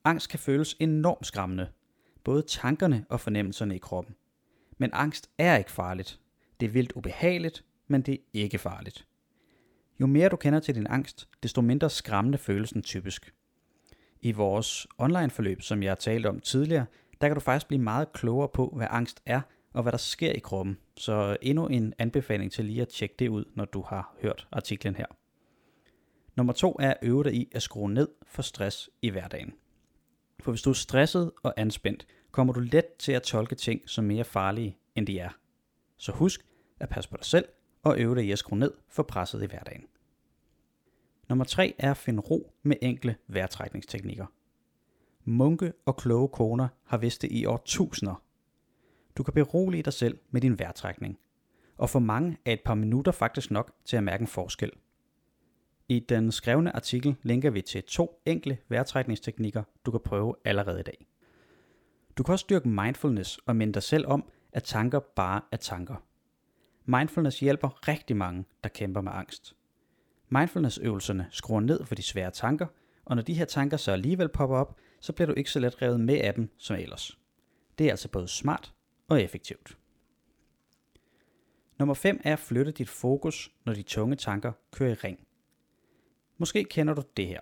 Angst 0.05 0.29
kan 0.29 0.39
føles 0.39 0.77
enormt 0.81 1.27
skræmmende, 1.27 1.69
både 2.25 2.43
tankerne 2.43 3.07
og 3.09 3.21
fornemmelserne 3.21 3.77
i 3.77 3.79
kroppen. 3.79 4.15
Men 4.79 4.91
angst 4.93 5.31
er 5.39 5.57
ikke 5.57 5.71
farligt. 5.71 6.21
Det 6.61 6.67
er 6.67 6.71
vildt 6.71 6.93
ubehageligt, 6.93 7.65
men 7.89 8.03
det 8.03 8.15
er 8.15 8.19
ikke 8.33 8.59
farligt. 8.59 9.07
Jo 10.01 10.07
mere 10.07 10.29
du 10.29 10.37
kender 10.37 10.61
til 10.61 10.75
din 10.75 10.87
angst, 10.87 11.29
desto 11.43 11.61
mindre 11.61 11.91
skræmmende 11.91 12.39
føles 12.39 12.71
den 12.71 12.83
typisk. 12.83 13.35
I 14.21 14.33
vores 14.33 14.87
online 14.99 15.31
forløb, 15.31 15.63
som 15.63 15.83
jeg 15.83 15.91
har 15.91 15.97
talt 15.97 16.27
om 16.27 16.41
tidligere, 16.41 16.87
der 17.21 17.29
kan 17.29 17.35
du 17.35 17.41
faktisk 17.41 17.69
blive 17.69 17.83
meget 17.83 18.13
klogere 18.13 18.49
på, 18.49 18.73
hvad 18.77 18.87
angst 18.91 19.23
er 19.27 19.41
og 19.73 19.83
hvad 19.83 19.93
der 19.93 19.99
sker 19.99 20.33
i 20.33 20.39
kroppen. 20.39 20.79
Så 20.97 21.37
endnu 21.43 21.67
en 21.67 21.95
anbefaling 21.99 22.53
til 22.53 22.65
lige 22.65 22.83
at 22.83 22.89
tjekke 22.89 23.15
det 23.19 23.29
ud, 23.29 23.45
når 23.55 23.65
du 23.65 23.83
har 23.83 24.15
hørt 24.23 24.49
artiklen 24.53 24.97
her. 24.97 25.07
Nummer 26.37 26.53
to 26.53 26.77
er 26.81 26.91
at 26.91 26.99
øve 27.03 27.25
dig 27.25 27.35
i 27.35 27.49
at 27.55 27.63
skrue 27.63 27.91
ned 27.91 28.09
for 28.27 28.43
stress 28.43 28.91
i 29.03 29.11
hverdagen. 29.11 29.53
For 30.43 30.53
hvis 30.53 30.63
du 30.63 30.71
er 30.71 30.75
stresset 30.75 31.31
og 31.43 31.55
anspændt, 31.57 32.07
kommer 32.31 32.53
du 32.53 32.61
let 32.61 32.85
til 32.99 33.13
at 33.13 33.23
tolke 33.23 33.55
ting 33.55 33.83
som 33.87 34.05
mere 34.05 34.25
farlige, 34.25 34.79
end 34.95 35.07
de 35.07 35.19
er. 35.19 35.31
Så 35.97 36.13
husk 36.13 36.47
at 36.81 36.89
passe 36.89 37.11
på 37.11 37.17
dig 37.17 37.25
selv 37.25 37.45
og 37.83 37.99
øve 37.99 38.15
dig 38.15 38.25
i 38.25 38.31
at 38.33 38.39
skrue 38.39 38.59
ned 38.59 38.73
for 38.89 39.03
presset 39.03 39.43
i 39.43 39.47
hverdagen. 39.47 39.85
Nummer 41.29 41.45
3 41.45 41.75
er 41.79 41.91
at 41.91 41.97
finde 41.97 42.21
ro 42.21 42.53
med 42.63 42.77
enkle 42.83 43.17
vejrtrækningsteknikker. 43.27 44.27
Munke 45.25 45.73
og 45.87 45.97
kloge 45.97 46.29
koner 46.29 46.69
har 46.85 46.99
vidst 46.99 47.23
det 47.23 47.33
i 47.33 47.45
årtusinder. 47.45 48.23
Du 49.17 49.23
kan 49.23 49.35
berolige 49.35 49.83
dig 49.83 49.93
selv 49.93 50.19
med 50.31 50.41
din 50.41 50.59
vejrtrækning, 50.59 51.19
og 51.77 51.91
for 51.91 51.99
mange 51.99 52.37
er 52.45 52.53
et 52.53 52.61
par 52.65 52.75
minutter 52.75 53.13
faktisk 53.13 53.51
nok 53.51 53.73
til 53.85 53.97
at 53.97 54.05
mærke 54.05 54.21
en 54.21 54.27
forskel. 54.27 54.73
I 55.91 55.99
den 55.99 56.33
skrevne 56.33 56.77
artikel 56.77 57.17
linker 57.23 57.51
vi 57.51 57.63
til 57.63 57.83
to 57.83 58.23
enkle 58.27 58.59
vejrtrækningsteknikker, 58.69 59.63
du 59.87 59.91
kan 59.91 60.01
prøve 60.01 60.35
allerede 60.45 60.81
i 60.81 60.83
dag. 60.83 61.07
Du 62.19 62.23
kan 62.23 62.33
også 62.33 62.43
styrke 62.43 62.69
mindfulness 62.69 63.39
og 63.47 63.57
minde 63.57 63.73
dig 63.73 63.83
selv 63.83 64.07
om, 64.07 64.31
at 64.53 64.63
tanker 64.63 64.99
bare 64.99 65.41
er 65.53 65.57
tanker. 65.57 65.97
Mindfulness 66.85 67.41
hjælper 67.41 67.89
rigtig 67.89 68.17
mange, 68.17 68.45
der 68.63 68.69
kæmper 68.69 69.01
med 69.01 69.13
angst. 69.15 69.57
Mindfulness-øvelserne 70.29 71.27
skruer 71.31 71.61
ned 71.61 71.85
for 71.85 71.95
de 71.95 72.03
svære 72.03 72.31
tanker, 72.31 72.67
og 73.05 73.17
når 73.17 73.23
de 73.23 73.35
her 73.35 73.45
tanker 73.45 73.77
så 73.77 73.93
alligevel 73.93 74.29
popper 74.29 74.57
op, 74.57 74.77
så 75.01 75.13
bliver 75.13 75.27
du 75.27 75.33
ikke 75.33 75.51
så 75.51 75.61
let 75.61 75.83
revet 75.83 76.01
med 76.01 76.19
af 76.19 76.35
dem 76.35 76.49
som 76.59 76.77
ellers. 76.77 77.19
Det 77.79 77.87
er 77.87 77.91
altså 77.91 78.09
både 78.09 78.29
smart 78.29 78.75
og 79.09 79.23
effektivt. 79.23 79.79
Nummer 81.79 81.95
5 81.95 82.21
er 82.25 82.33
at 82.33 82.39
flytte 82.39 82.73
dit 82.73 82.89
fokus, 82.89 83.51
når 83.65 83.75
de 83.75 83.83
tunge 83.83 84.17
tanker 84.17 84.53
kører 84.73 84.91
i 84.91 84.95
ring. 84.95 85.27
Måske 86.41 86.65
kender 86.65 86.95
du 86.95 87.03
det 87.17 87.27
her. 87.27 87.41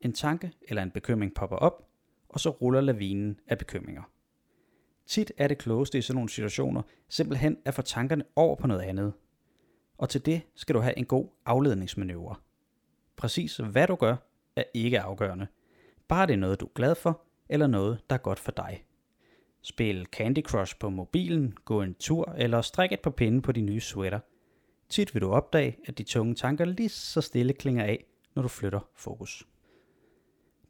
En 0.00 0.12
tanke 0.12 0.52
eller 0.62 0.82
en 0.82 0.90
bekymring 0.90 1.34
popper 1.34 1.56
op, 1.56 1.88
og 2.28 2.40
så 2.40 2.50
ruller 2.50 2.80
lavinen 2.80 3.40
af 3.46 3.58
bekymringer. 3.58 4.02
Tit 5.06 5.32
er 5.36 5.48
det 5.48 5.58
klogeste 5.58 5.98
i 5.98 6.02
sådan 6.02 6.14
nogle 6.14 6.30
situationer 6.30 6.82
simpelthen 7.08 7.56
at 7.64 7.74
få 7.74 7.82
tankerne 7.82 8.24
over 8.36 8.56
på 8.56 8.66
noget 8.66 8.80
andet. 8.80 9.12
Og 9.98 10.08
til 10.08 10.26
det 10.26 10.42
skal 10.54 10.74
du 10.74 10.80
have 10.80 10.98
en 10.98 11.04
god 11.04 11.28
afledningsmanøvre. 11.46 12.34
Præcis 13.16 13.56
hvad 13.56 13.86
du 13.86 13.94
gør, 13.94 14.16
er 14.56 14.64
ikke 14.74 15.00
afgørende. 15.00 15.46
Bare 16.08 16.26
det 16.26 16.32
er 16.32 16.38
noget, 16.38 16.60
du 16.60 16.66
er 16.66 16.72
glad 16.74 16.94
for, 16.94 17.22
eller 17.48 17.66
noget, 17.66 18.00
der 18.10 18.16
er 18.16 18.20
godt 18.20 18.38
for 18.38 18.52
dig. 18.52 18.84
Spil 19.62 20.06
Candy 20.06 20.42
Crush 20.42 20.78
på 20.78 20.90
mobilen, 20.90 21.54
gå 21.64 21.82
en 21.82 21.94
tur 21.94 22.32
eller 22.38 22.62
strik 22.62 22.92
et 22.92 23.00
par 23.00 23.10
pinde 23.10 23.42
på 23.42 23.52
din 23.52 23.66
nye 23.66 23.80
sweater. 23.80 24.20
Tit 24.88 25.14
vil 25.14 25.22
du 25.22 25.30
opdage, 25.30 25.78
at 25.86 25.98
de 25.98 26.02
tunge 26.02 26.34
tanker 26.34 26.64
lige 26.64 26.88
så 26.88 27.20
stille 27.20 27.52
klinger 27.52 27.84
af, 27.84 28.04
når 28.34 28.42
du 28.42 28.48
flytter 28.48 28.80
fokus. 28.94 29.48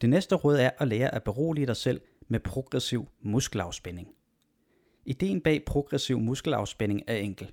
Det 0.01 0.11
næste 0.11 0.35
råd 0.35 0.57
er 0.57 0.71
at 0.79 0.89
lære 0.89 1.15
at 1.15 1.25
berolige 1.25 1.67
dig 1.67 1.77
selv 1.77 2.01
med 2.29 2.41
progressiv 2.41 3.09
muskelafspænding. 3.21 4.15
Ideen 5.05 5.41
bag 5.41 5.65
progressiv 5.65 6.19
muskelafspænding 6.19 7.03
er 7.07 7.17
enkel. 7.17 7.53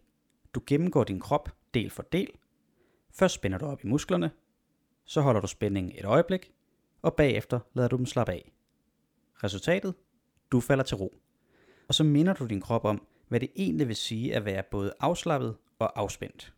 Du 0.54 0.62
gennemgår 0.68 1.04
din 1.04 1.20
krop 1.20 1.50
del 1.74 1.90
for 1.90 2.04
del. 2.04 2.32
Først 3.12 3.36
spænder 3.36 3.58
du 3.58 3.66
op 3.66 3.84
i 3.84 3.88
musklerne, 3.88 4.32
så 5.06 5.22
holder 5.22 5.42
du 5.42 5.48
spændingen 5.48 5.94
et 5.98 6.06
øjeblik, 6.06 6.52
og 7.02 7.16
bagefter 7.16 7.60
lader 7.74 7.88
du 7.88 7.98
dem 7.98 8.06
slappe 8.06 8.34
af. 8.34 8.52
Resultatet? 9.44 9.94
Du 10.52 10.60
falder 10.60 10.84
til 10.84 10.98
ro. 10.98 11.18
Og 11.88 11.94
så 11.94 12.04
minder 12.04 12.34
du 12.34 12.46
din 12.46 12.62
krop 12.62 12.86
om, 12.86 13.08
hvad 13.28 13.40
det 13.40 13.50
egentlig 13.56 13.88
vil 13.88 13.96
sige 13.96 14.36
at 14.36 14.46
være 14.46 14.64
både 14.72 14.94
afslappet 15.00 15.58
og 15.80 16.00
afspændt. 16.00 16.54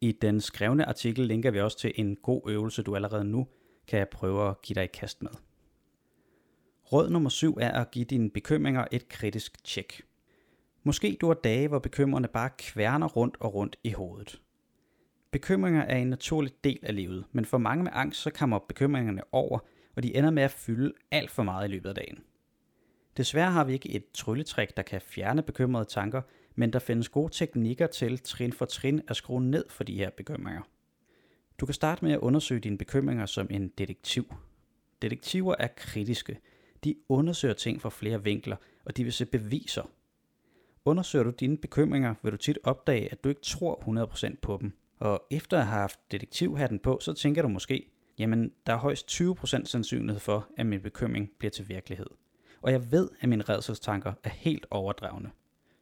I 0.00 0.12
den 0.12 0.40
skrevne 0.40 0.88
artikel 0.88 1.26
linker 1.26 1.50
vi 1.50 1.60
også 1.60 1.78
til 1.78 1.92
en 1.94 2.16
god 2.16 2.42
øvelse, 2.46 2.82
du 2.82 2.96
allerede 2.96 3.24
nu 3.24 3.46
kan 3.86 4.06
prøve 4.10 4.48
at 4.48 4.62
give 4.62 4.74
dig 4.74 4.84
i 4.84 4.86
kast 4.86 5.22
med. 5.22 5.30
Råd 6.92 7.10
nummer 7.10 7.30
7 7.30 7.56
er 7.60 7.80
at 7.80 7.90
give 7.90 8.04
dine 8.04 8.30
bekymringer 8.30 8.84
et 8.92 9.08
kritisk 9.08 9.64
tjek. 9.64 10.02
Måske 10.82 11.16
du 11.20 11.26
har 11.26 11.34
dage, 11.34 11.68
hvor 11.68 11.78
bekymrene 11.78 12.28
bare 12.28 12.50
kværner 12.58 13.06
rundt 13.06 13.36
og 13.40 13.54
rundt 13.54 13.76
i 13.84 13.90
hovedet. 13.90 14.40
Bekymringer 15.30 15.82
er 15.82 15.96
en 15.96 16.10
naturlig 16.10 16.52
del 16.64 16.78
af 16.82 16.94
livet, 16.94 17.24
men 17.32 17.44
for 17.44 17.58
mange 17.58 17.84
med 17.84 17.92
angst, 17.94 18.20
så 18.20 18.30
kommer 18.30 18.58
bekymringerne 18.58 19.22
over, 19.32 19.58
og 19.96 20.02
de 20.02 20.16
ender 20.16 20.30
med 20.30 20.42
at 20.42 20.50
fylde 20.50 20.92
alt 21.10 21.30
for 21.30 21.42
meget 21.42 21.68
i 21.68 21.70
løbet 21.70 21.88
af 21.88 21.94
dagen. 21.94 22.18
Desværre 23.16 23.50
har 23.50 23.64
vi 23.64 23.72
ikke 23.72 23.90
et 23.90 24.04
trylletrik, 24.14 24.76
der 24.76 24.82
kan 24.82 25.00
fjerne 25.00 25.42
bekymrede 25.42 25.84
tanker, 25.84 26.22
men 26.58 26.72
der 26.72 26.78
findes 26.78 27.08
gode 27.08 27.32
teknikker 27.32 27.86
til 27.86 28.18
trin 28.18 28.52
for 28.52 28.64
trin 28.64 29.02
at 29.08 29.16
skrue 29.16 29.42
ned 29.42 29.64
for 29.68 29.84
de 29.84 29.94
her 29.94 30.10
bekymringer. 30.10 30.62
Du 31.60 31.66
kan 31.66 31.74
starte 31.74 32.04
med 32.04 32.12
at 32.12 32.18
undersøge 32.18 32.60
dine 32.60 32.78
bekymringer 32.78 33.26
som 33.26 33.46
en 33.50 33.68
detektiv. 33.68 34.34
Detektiver 35.02 35.54
er 35.58 35.68
kritiske. 35.76 36.38
De 36.84 36.94
undersøger 37.08 37.54
ting 37.54 37.82
fra 37.82 37.90
flere 37.90 38.24
vinkler, 38.24 38.56
og 38.84 38.96
de 38.96 39.04
vil 39.04 39.12
se 39.12 39.26
beviser. 39.26 39.90
Undersøger 40.84 41.22
du 41.22 41.30
dine 41.30 41.56
bekymringer, 41.56 42.14
vil 42.22 42.32
du 42.32 42.36
tit 42.36 42.58
opdage, 42.62 43.12
at 43.12 43.24
du 43.24 43.28
ikke 43.28 43.40
tror 43.40 44.06
100% 44.30 44.36
på 44.42 44.58
dem. 44.60 44.72
Og 44.98 45.26
efter 45.30 45.58
at 45.58 45.66
have 45.66 45.80
haft 45.80 46.00
detektivhatten 46.10 46.78
på, 46.78 46.98
så 47.00 47.12
tænker 47.12 47.42
du 47.42 47.48
måske, 47.48 47.90
jamen 48.18 48.52
der 48.66 48.72
er 48.72 48.78
højst 48.78 49.20
20% 49.20 49.64
sandsynlighed 49.64 50.20
for, 50.20 50.48
at 50.56 50.66
min 50.66 50.80
bekymring 50.80 51.30
bliver 51.38 51.50
til 51.50 51.68
virkelighed. 51.68 52.06
Og 52.62 52.72
jeg 52.72 52.92
ved, 52.92 53.08
at 53.20 53.28
mine 53.28 53.42
redselstanker 53.42 54.12
er 54.24 54.30
helt 54.30 54.66
overdrevne. 54.70 55.30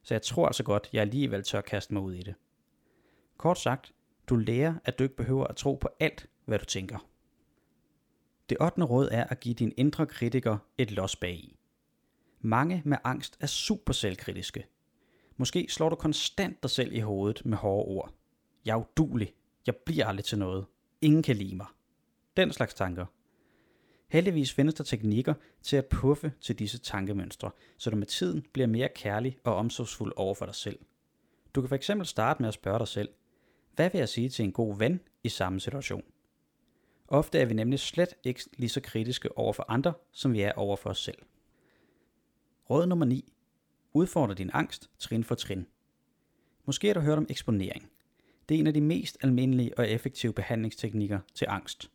Så 0.07 0.15
jeg 0.15 0.23
tror 0.23 0.47
altså 0.47 0.63
godt, 0.63 0.89
jeg 0.93 1.01
alligevel 1.01 1.43
tør 1.43 1.61
kaste 1.61 1.95
mig 1.95 2.03
ud 2.03 2.15
i 2.15 2.23
det. 2.23 2.35
Kort 3.37 3.59
sagt, 3.59 3.93
du 4.29 4.37
lærer, 4.37 4.75
at 4.85 4.99
du 4.99 5.03
ikke 5.03 5.17
behøver 5.17 5.45
at 5.47 5.57
tro 5.57 5.75
på 5.75 5.89
alt, 6.01 6.27
hvad 6.45 6.59
du 6.59 6.65
tænker. 6.65 7.09
Det 8.49 8.57
8. 8.61 8.85
råd 8.85 9.09
er 9.13 9.25
at 9.25 9.41
give 9.41 9.55
din 9.55 9.73
indre 9.77 10.07
kritiker 10.07 10.59
et 10.79 10.91
los 10.91 11.17
bag 11.17 11.35
i. 11.35 11.59
Mange 12.41 12.83
med 12.85 12.97
angst 13.05 13.37
er 13.41 13.47
super 13.47 13.93
selvkritiske. 13.93 14.67
Måske 15.37 15.67
slår 15.71 15.89
du 15.89 15.97
konstant 15.97 16.63
dig 16.63 16.71
selv 16.71 16.93
i 16.93 17.01
hovedet 17.01 17.47
med 17.47 17.59
hårde 17.59 17.89
ord. 17.89 18.15
Jeg 18.65 18.73
er 18.73 18.81
udulig. 18.91 19.35
Jeg 19.67 19.77
bliver 19.77 20.07
aldrig 20.07 20.25
til 20.25 20.39
noget. 20.39 20.67
Ingen 21.01 21.23
kan 21.23 21.37
lide 21.37 21.57
mig. 21.57 21.67
Den 22.37 22.53
slags 22.53 22.75
tanker. 22.75 23.07
Heldigvis 24.09 24.53
findes 24.53 24.75
der 24.75 24.85
teknikker 24.85 25.35
til 25.63 25.77
at 25.77 25.87
puffe 25.87 26.33
til 26.41 26.59
disse 26.59 26.79
tankemønstre, 26.79 27.51
så 27.77 27.91
du 27.91 27.97
med 27.97 28.07
tiden 28.07 28.47
bliver 28.53 28.67
mere 28.67 28.89
kærlig 28.95 29.39
og 29.45 29.55
omsorgsfuld 29.55 30.13
over 30.17 30.35
for 30.35 30.47
dig 30.47 30.55
selv. 30.55 30.79
Du 31.55 31.63
kan 31.63 31.79
fx 31.79 31.91
starte 32.03 32.43
med 32.43 32.49
at 32.49 32.55
spørge 32.55 32.79
dig 32.79 32.89
selv, 32.89 33.09
hvad 33.75 33.91
vil 33.91 33.99
jeg 33.99 34.09
sige 34.09 34.29
til 34.29 34.45
en 34.45 34.53
god 34.53 34.79
ven 34.79 35.01
i 35.25 35.29
samme 35.29 35.61
situation? 35.61 36.03
Ofte 37.09 37.39
er 37.39 37.47
vi 37.47 37.55
nemlig 37.55 37.79
slet 37.79 38.15
ikke 38.25 38.41
lige 38.57 38.69
så 38.69 38.81
kritiske 38.81 39.39
over 39.39 39.53
for 39.53 39.65
andre, 39.69 39.93
som 40.13 40.33
vi 40.33 40.41
er 40.41 40.53
over 40.53 40.77
for 40.77 40.91
os 40.91 40.99
selv. 40.99 41.19
Råd 42.71 42.87
nummer 42.87 43.07
9. 43.07 43.33
Udfordre 43.93 44.35
din 44.35 44.51
angst 44.53 44.91
trin 44.99 45.25
for 45.25 45.35
trin. 45.35 45.67
Måske 46.65 46.87
har 46.87 46.95
du 46.95 47.01
hørt 47.01 47.19
om 47.19 47.27
eksponering. 47.29 47.91
Det 48.49 48.55
er 48.55 48.59
en 48.59 48.67
af 48.67 48.75
de 48.75 48.81
mest 48.81 49.19
almindelige 49.23 49.79
og 49.79 49.89
effektive 49.89 50.33
behandlingsteknikker 50.33 51.21
til 51.35 51.47
angst. 51.49 51.91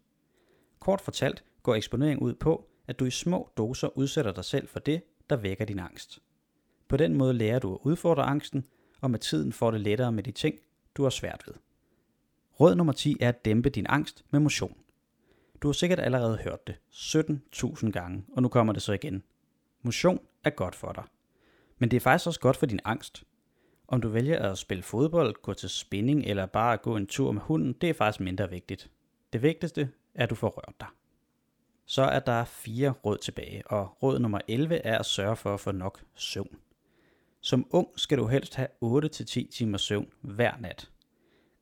Kort 0.80 1.02
fortalt 1.02 1.44
går 1.64 1.76
eksponering 1.76 2.22
ud 2.22 2.34
på, 2.34 2.70
at 2.88 3.00
du 3.00 3.06
i 3.06 3.12
små 3.12 3.50
doser 3.58 3.98
udsætter 3.98 4.32
dig 4.32 4.46
selv 4.46 4.68
for 4.68 4.80
det, 4.80 5.02
der 5.30 5.36
vækker 5.36 5.66
din 5.66 5.80
angst. 5.80 6.20
På 6.88 6.98
den 6.98 7.14
måde 7.14 7.34
lærer 7.34 7.60
du 7.60 7.74
at 7.74 7.80
udfordre 7.84 8.24
angsten, 8.24 8.66
og 9.02 9.12
med 9.12 9.20
tiden 9.20 9.54
får 9.54 9.72
det 9.72 9.82
lettere 9.82 10.12
med 10.12 10.24
de 10.24 10.32
ting, 10.32 10.60
du 10.96 11.04
har 11.04 11.10
svært 11.10 11.44
ved. 11.48 11.54
Råd 12.60 12.76
nummer 12.76 12.94
10 12.94 13.18
er 13.20 13.30
at 13.30 13.46
dæmpe 13.46 13.70
din 13.70 13.86
angst 13.90 14.26
med 14.32 14.40
motion. 14.40 14.78
Du 15.62 15.68
har 15.68 15.74
sikkert 15.74 16.00
allerede 16.00 16.38
hørt 16.38 16.68
det 16.68 16.76
17.000 16.92 17.92
gange, 17.92 18.26
og 18.34 18.42
nu 18.42 18.48
kommer 18.48 18.74
det 18.74 18.82
så 18.82 18.94
igen. 18.94 19.24
Motion 19.82 20.20
er 20.44 20.50
godt 20.50 20.76
for 20.76 20.92
dig. 20.92 21.04
Men 21.78 21.92
det 21.92 21.98
er 21.98 22.02
faktisk 22.02 22.28
også 22.28 22.40
godt 22.40 22.58
for 22.58 22.66
din 22.66 22.80
angst. 22.86 23.24
Om 23.88 24.02
du 24.02 24.10
vælger 24.10 24.40
at 24.40 24.58
spille 24.58 24.84
fodbold, 24.84 25.42
gå 25.42 25.54
til 25.54 25.70
spinning 25.70 26.26
eller 26.26 26.46
bare 26.46 26.78
gå 26.78 26.96
en 26.96 27.08
tur 27.08 27.32
med 27.32 27.42
hunden, 27.42 27.74
det 27.74 27.90
er 27.90 27.94
faktisk 27.94 28.20
mindre 28.20 28.50
vigtigt. 28.50 28.92
Det 29.34 29.42
vigtigste 29.42 29.82
er, 30.16 30.24
at 30.24 30.30
du 30.30 30.36
får 30.36 30.50
rørt 30.50 30.76
dig. 30.80 30.88
Så 31.86 32.02
er 32.02 32.20
der 32.20 32.46
fire 32.46 32.90
råd 32.90 33.18
tilbage, 33.18 33.64
og 33.68 34.04
råd 34.04 34.20
nummer 34.20 34.40
11 34.48 34.76
er 34.76 34.98
at 34.98 35.06
sørge 35.06 35.36
for 35.36 35.54
at 35.54 35.60
få 35.60 35.72
nok 35.72 36.04
søvn. 36.16 36.58
Som 37.42 37.68
ung 37.70 37.88
skal 37.96 38.18
du 38.18 38.28
helst 38.28 38.56
have 38.56 38.68
8-10 38.84 39.50
timer 39.52 39.78
søvn 39.78 40.08
hver 40.22 40.58
nat. 40.60 40.92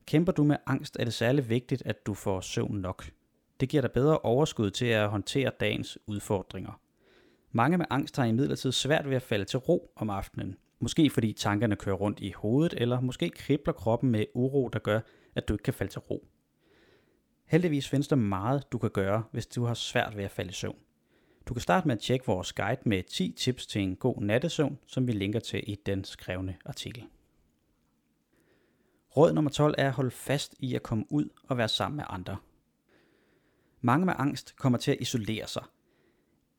Kæmper 0.05 0.31
du 0.31 0.43
med 0.43 0.57
angst, 0.65 0.97
er 0.99 1.03
det 1.03 1.13
særlig 1.13 1.49
vigtigt, 1.49 1.83
at 1.85 2.05
du 2.05 2.13
får 2.13 2.41
søvn 2.41 2.77
nok. 2.77 3.11
Det 3.59 3.69
giver 3.69 3.81
dig 3.81 3.91
bedre 3.91 4.19
overskud 4.19 4.71
til 4.71 4.85
at 4.85 5.09
håndtere 5.09 5.51
dagens 5.59 5.97
udfordringer. 6.07 6.79
Mange 7.51 7.77
med 7.77 7.85
angst 7.89 8.17
har 8.17 8.25
imidlertid 8.25 8.71
svært 8.71 9.09
ved 9.09 9.15
at 9.15 9.21
falde 9.21 9.45
til 9.45 9.59
ro 9.59 9.91
om 9.95 10.09
aftenen. 10.09 10.57
Måske 10.79 11.09
fordi 11.09 11.33
tankerne 11.33 11.75
kører 11.75 11.95
rundt 11.95 12.19
i 12.19 12.31
hovedet, 12.31 12.73
eller 12.77 12.99
måske 12.99 13.29
kribler 13.29 13.73
kroppen 13.73 14.11
med 14.11 14.25
uro, 14.33 14.69
der 14.73 14.79
gør, 14.79 14.99
at 15.35 15.47
du 15.47 15.53
ikke 15.53 15.63
kan 15.63 15.73
falde 15.73 15.91
til 15.91 15.99
ro. 15.99 16.27
Heldigvis 17.49 17.89
findes 17.89 18.07
der 18.07 18.15
meget, 18.15 18.71
du 18.71 18.77
kan 18.77 18.89
gøre, 18.89 19.23
hvis 19.31 19.47
du 19.47 19.63
har 19.63 19.73
svært 19.73 20.17
ved 20.17 20.23
at 20.23 20.31
falde 20.31 20.49
i 20.49 20.53
søvn. 20.53 20.77
Du 21.45 21.53
kan 21.53 21.61
starte 21.61 21.87
med 21.87 21.95
at 21.95 22.01
tjekke 22.01 22.25
vores 22.25 22.53
guide 22.53 22.81
med 22.85 23.03
10 23.03 23.31
tips 23.37 23.67
til 23.67 23.81
en 23.81 23.95
god 23.95 24.21
nattesøvn, 24.21 24.79
som 24.87 25.07
vi 25.07 25.11
linker 25.11 25.39
til 25.39 25.63
i 25.67 25.75
den 25.85 26.03
skrevne 26.03 26.57
artikel. 26.65 27.05
Råd 29.17 29.33
nummer 29.33 29.51
12 29.51 29.75
er 29.77 29.87
at 29.87 29.93
holde 29.93 30.11
fast 30.11 30.55
i 30.59 30.75
at 30.75 30.83
komme 30.83 31.05
ud 31.09 31.29
og 31.47 31.57
være 31.57 31.67
sammen 31.67 31.95
med 31.95 32.05
andre. 32.09 32.37
Mange 33.81 34.05
med 34.05 34.13
angst 34.17 34.55
kommer 34.55 34.77
til 34.79 34.91
at 34.91 34.97
isolere 34.99 35.47
sig. 35.47 35.63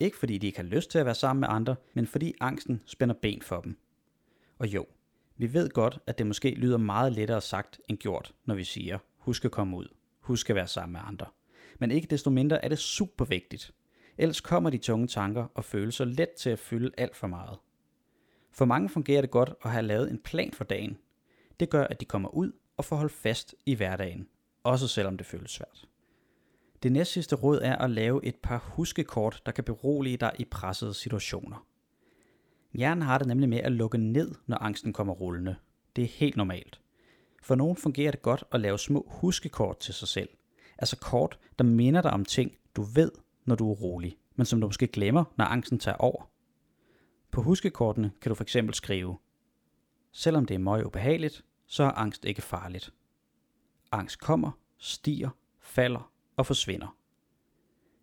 Ikke 0.00 0.16
fordi 0.16 0.38
de 0.38 0.46
ikke 0.46 0.58
har 0.58 0.68
lyst 0.68 0.90
til 0.90 0.98
at 0.98 1.06
være 1.06 1.14
sammen 1.14 1.40
med 1.40 1.48
andre, 1.50 1.76
men 1.94 2.06
fordi 2.06 2.34
angsten 2.40 2.82
spænder 2.86 3.14
ben 3.22 3.42
for 3.42 3.60
dem. 3.60 3.78
Og 4.58 4.66
jo, 4.68 4.86
vi 5.36 5.52
ved 5.52 5.68
godt, 5.70 5.98
at 6.06 6.18
det 6.18 6.26
måske 6.26 6.50
lyder 6.50 6.78
meget 6.78 7.12
lettere 7.12 7.40
sagt 7.40 7.80
end 7.88 7.98
gjort, 7.98 8.34
når 8.44 8.54
vi 8.54 8.64
siger, 8.64 8.98
husk 9.18 9.44
at 9.44 9.50
komme 9.50 9.76
ud, 9.76 9.88
husk 10.30 10.50
at 10.50 10.56
være 10.56 10.66
sammen 10.66 10.92
med 10.92 11.00
andre. 11.04 11.26
Men 11.78 11.90
ikke 11.90 12.06
desto 12.06 12.30
mindre 12.30 12.64
er 12.64 12.68
det 12.68 12.78
super 12.78 13.24
vigtigt. 13.24 13.74
Ellers 14.18 14.40
kommer 14.40 14.70
de 14.70 14.78
tunge 14.78 15.06
tanker 15.06 15.46
og 15.54 15.64
følelser 15.64 16.04
let 16.04 16.30
til 16.30 16.50
at 16.50 16.58
fylde 16.58 16.90
alt 16.98 17.16
for 17.16 17.26
meget. 17.26 17.58
For 18.52 18.64
mange 18.64 18.88
fungerer 18.88 19.20
det 19.20 19.30
godt 19.30 19.52
at 19.64 19.70
have 19.70 19.82
lavet 19.82 20.10
en 20.10 20.18
plan 20.18 20.52
for 20.52 20.64
dagen. 20.64 20.98
Det 21.60 21.70
gør, 21.70 21.84
at 21.84 22.00
de 22.00 22.04
kommer 22.04 22.28
ud 22.28 22.52
og 22.76 22.84
får 22.84 22.96
holdt 22.96 23.12
fast 23.12 23.54
i 23.66 23.74
hverdagen, 23.74 24.28
også 24.64 24.88
selvom 24.88 25.16
det 25.16 25.26
føles 25.26 25.50
svært. 25.50 25.88
Det 26.82 26.92
næstsidste 26.92 27.36
råd 27.36 27.60
er 27.62 27.76
at 27.76 27.90
lave 27.90 28.24
et 28.24 28.36
par 28.36 28.58
huskekort, 28.58 29.42
der 29.46 29.52
kan 29.52 29.64
berolige 29.64 30.16
dig 30.16 30.32
i 30.38 30.44
pressede 30.44 30.94
situationer. 30.94 31.66
Hjernen 32.72 33.02
har 33.02 33.18
det 33.18 33.26
nemlig 33.26 33.48
med 33.48 33.58
at 33.58 33.72
lukke 33.72 33.98
ned, 33.98 34.34
når 34.46 34.56
angsten 34.56 34.92
kommer 34.92 35.12
rullende. 35.12 35.56
Det 35.96 36.04
er 36.04 36.08
helt 36.08 36.36
normalt. 36.36 36.79
For 37.40 37.54
nogen 37.54 37.76
fungerer 37.76 38.10
det 38.10 38.22
godt 38.22 38.44
at 38.52 38.60
lave 38.60 38.78
små 38.78 39.06
huskekort 39.10 39.78
til 39.78 39.94
sig 39.94 40.08
selv. 40.08 40.28
Altså 40.78 40.96
kort, 40.96 41.38
der 41.58 41.64
minder 41.64 42.02
dig 42.02 42.10
om 42.10 42.24
ting, 42.24 42.52
du 42.76 42.82
ved, 42.82 43.12
når 43.44 43.54
du 43.54 43.70
er 43.70 43.74
rolig, 43.74 44.16
men 44.36 44.46
som 44.46 44.60
du 44.60 44.66
måske 44.66 44.86
glemmer, 44.86 45.24
når 45.36 45.44
angsten 45.44 45.78
tager 45.78 45.96
over. 45.96 46.30
På 47.30 47.42
huskekortene 47.42 48.12
kan 48.20 48.30
du 48.30 48.34
fx 48.34 48.56
skrive, 48.72 49.18
Selvom 50.12 50.46
det 50.46 50.54
er 50.54 50.58
meget 50.58 50.84
ubehageligt, 50.84 51.44
så 51.66 51.82
er 51.82 51.90
angst 51.90 52.24
ikke 52.24 52.42
farligt. 52.42 52.92
Angst 53.92 54.20
kommer, 54.20 54.50
stiger, 54.78 55.30
falder 55.60 56.12
og 56.36 56.46
forsvinder. 56.46 56.96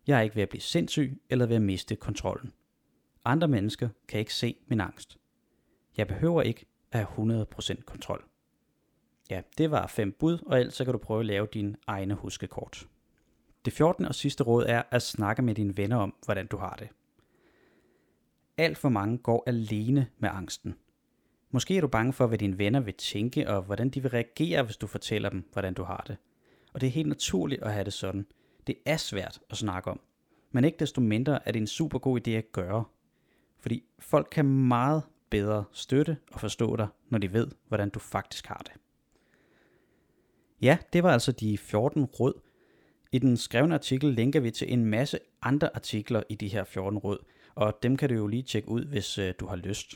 Jeg 0.06 0.18
er 0.18 0.22
ikke 0.22 0.36
ved 0.36 0.42
at 0.42 0.48
blive 0.48 0.60
sindssyg 0.60 1.22
eller 1.30 1.46
ved 1.46 1.56
at 1.56 1.62
miste 1.62 1.96
kontrollen. 1.96 2.52
Andre 3.24 3.48
mennesker 3.48 3.88
kan 4.08 4.20
ikke 4.20 4.34
se 4.34 4.56
min 4.66 4.80
angst. 4.80 5.18
Jeg 5.96 6.08
behøver 6.08 6.42
ikke 6.42 6.66
at 6.92 7.06
have 7.06 7.46
100% 7.52 7.82
kontrol. 7.82 8.28
Ja, 9.30 9.40
det 9.58 9.70
var 9.70 9.86
fem 9.86 10.12
bud, 10.12 10.38
og 10.46 10.60
ellers 10.60 10.74
så 10.74 10.84
kan 10.84 10.92
du 10.92 10.98
prøve 10.98 11.20
at 11.20 11.26
lave 11.26 11.46
dine 11.54 11.76
egne 11.86 12.14
huskekort. 12.14 12.88
Det 13.64 13.72
14. 13.72 14.04
og 14.04 14.14
sidste 14.14 14.44
råd 14.44 14.64
er 14.68 14.82
at 14.90 15.02
snakke 15.02 15.42
med 15.42 15.54
dine 15.54 15.76
venner 15.76 15.96
om, 15.96 16.14
hvordan 16.24 16.46
du 16.46 16.56
har 16.56 16.76
det. 16.78 16.88
Alt 18.56 18.78
for 18.78 18.88
mange 18.88 19.18
går 19.18 19.44
alene 19.46 20.06
med 20.18 20.30
angsten. 20.32 20.74
Måske 21.50 21.76
er 21.76 21.80
du 21.80 21.86
bange 21.86 22.12
for, 22.12 22.26
hvad 22.26 22.38
dine 22.38 22.58
venner 22.58 22.80
vil 22.80 22.94
tænke, 22.94 23.50
og 23.50 23.62
hvordan 23.62 23.90
de 23.90 24.02
vil 24.02 24.10
reagere, 24.10 24.62
hvis 24.62 24.76
du 24.76 24.86
fortæller 24.86 25.28
dem, 25.28 25.48
hvordan 25.52 25.74
du 25.74 25.82
har 25.82 26.04
det. 26.06 26.16
Og 26.72 26.80
det 26.80 26.86
er 26.86 26.90
helt 26.90 27.08
naturligt 27.08 27.62
at 27.62 27.72
have 27.72 27.84
det 27.84 27.92
sådan. 27.92 28.26
Det 28.66 28.74
er 28.86 28.96
svært 28.96 29.40
at 29.50 29.56
snakke 29.56 29.90
om. 29.90 30.00
Men 30.50 30.64
ikke 30.64 30.78
desto 30.78 31.00
mindre 31.00 31.48
er 31.48 31.52
det 31.52 31.60
en 31.60 31.66
super 31.66 31.98
god 31.98 32.28
idé 32.28 32.30
at 32.30 32.52
gøre. 32.52 32.84
Fordi 33.58 33.84
folk 33.98 34.28
kan 34.30 34.44
meget 34.44 35.02
bedre 35.30 35.64
støtte 35.72 36.16
og 36.32 36.40
forstå 36.40 36.76
dig, 36.76 36.88
når 37.08 37.18
de 37.18 37.32
ved, 37.32 37.48
hvordan 37.68 37.90
du 37.90 37.98
faktisk 37.98 38.46
har 38.46 38.62
det. 38.66 38.72
Ja, 40.62 40.78
det 40.92 41.02
var 41.02 41.12
altså 41.12 41.32
de 41.32 41.58
14 41.58 42.04
råd. 42.04 42.40
I 43.12 43.18
den 43.18 43.36
skrevne 43.36 43.74
artikel 43.74 44.12
linker 44.14 44.40
vi 44.40 44.50
til 44.50 44.72
en 44.72 44.84
masse 44.84 45.18
andre 45.42 45.76
artikler 45.76 46.22
i 46.28 46.34
de 46.34 46.48
her 46.48 46.64
14 46.64 46.98
råd, 46.98 47.18
og 47.54 47.78
dem 47.82 47.96
kan 47.96 48.08
du 48.08 48.14
jo 48.14 48.26
lige 48.26 48.42
tjekke 48.42 48.68
ud, 48.68 48.84
hvis 48.84 49.18
øh, 49.18 49.34
du 49.40 49.46
har 49.46 49.56
lyst. 49.56 49.94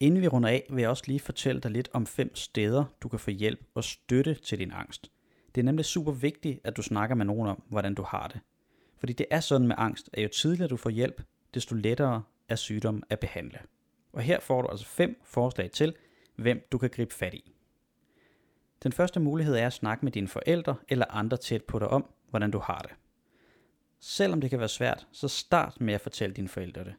Inden 0.00 0.22
vi 0.22 0.28
runder 0.28 0.48
af, 0.48 0.66
vil 0.70 0.80
jeg 0.80 0.90
også 0.90 1.04
lige 1.06 1.20
fortælle 1.20 1.60
dig 1.60 1.70
lidt 1.70 1.88
om 1.92 2.06
fem 2.06 2.36
steder, 2.36 2.84
du 3.02 3.08
kan 3.08 3.18
få 3.18 3.30
hjælp 3.30 3.60
og 3.74 3.84
støtte 3.84 4.34
til 4.34 4.58
din 4.58 4.72
angst. 4.72 5.10
Det 5.54 5.60
er 5.60 5.64
nemlig 5.64 5.84
super 5.84 6.12
vigtigt, 6.12 6.60
at 6.64 6.76
du 6.76 6.82
snakker 6.82 7.16
med 7.16 7.24
nogen 7.24 7.48
om, 7.48 7.62
hvordan 7.68 7.94
du 7.94 8.02
har 8.02 8.28
det. 8.28 8.40
Fordi 8.98 9.12
det 9.12 9.26
er 9.30 9.40
sådan 9.40 9.66
med 9.66 9.76
angst, 9.78 10.10
at 10.12 10.22
jo 10.22 10.28
tidligere 10.28 10.68
du 10.68 10.76
får 10.76 10.90
hjælp, 10.90 11.22
desto 11.54 11.74
lettere 11.74 12.22
er 12.48 12.56
sygdommen 12.56 13.02
at 13.10 13.20
behandle. 13.20 13.58
Og 14.12 14.22
her 14.22 14.40
får 14.40 14.62
du 14.62 14.68
altså 14.68 14.86
fem 14.86 15.20
forslag 15.24 15.70
til, 15.70 15.94
hvem 16.36 16.66
du 16.72 16.78
kan 16.78 16.90
gribe 16.90 17.14
fat 17.14 17.34
i. 17.34 17.52
Den 18.82 18.92
første 18.92 19.20
mulighed 19.20 19.56
er 19.56 19.66
at 19.66 19.72
snakke 19.72 20.04
med 20.04 20.12
dine 20.12 20.28
forældre 20.28 20.76
eller 20.88 21.06
andre 21.10 21.36
tæt 21.36 21.64
på 21.64 21.78
dig 21.78 21.88
om, 21.88 22.06
hvordan 22.30 22.50
du 22.50 22.58
har 22.58 22.78
det. 22.78 22.90
Selvom 24.00 24.40
det 24.40 24.50
kan 24.50 24.58
være 24.58 24.68
svært, 24.68 25.06
så 25.12 25.28
start 25.28 25.80
med 25.80 25.94
at 25.94 26.00
fortælle 26.00 26.34
dine 26.34 26.48
forældre 26.48 26.84
det. 26.84 26.94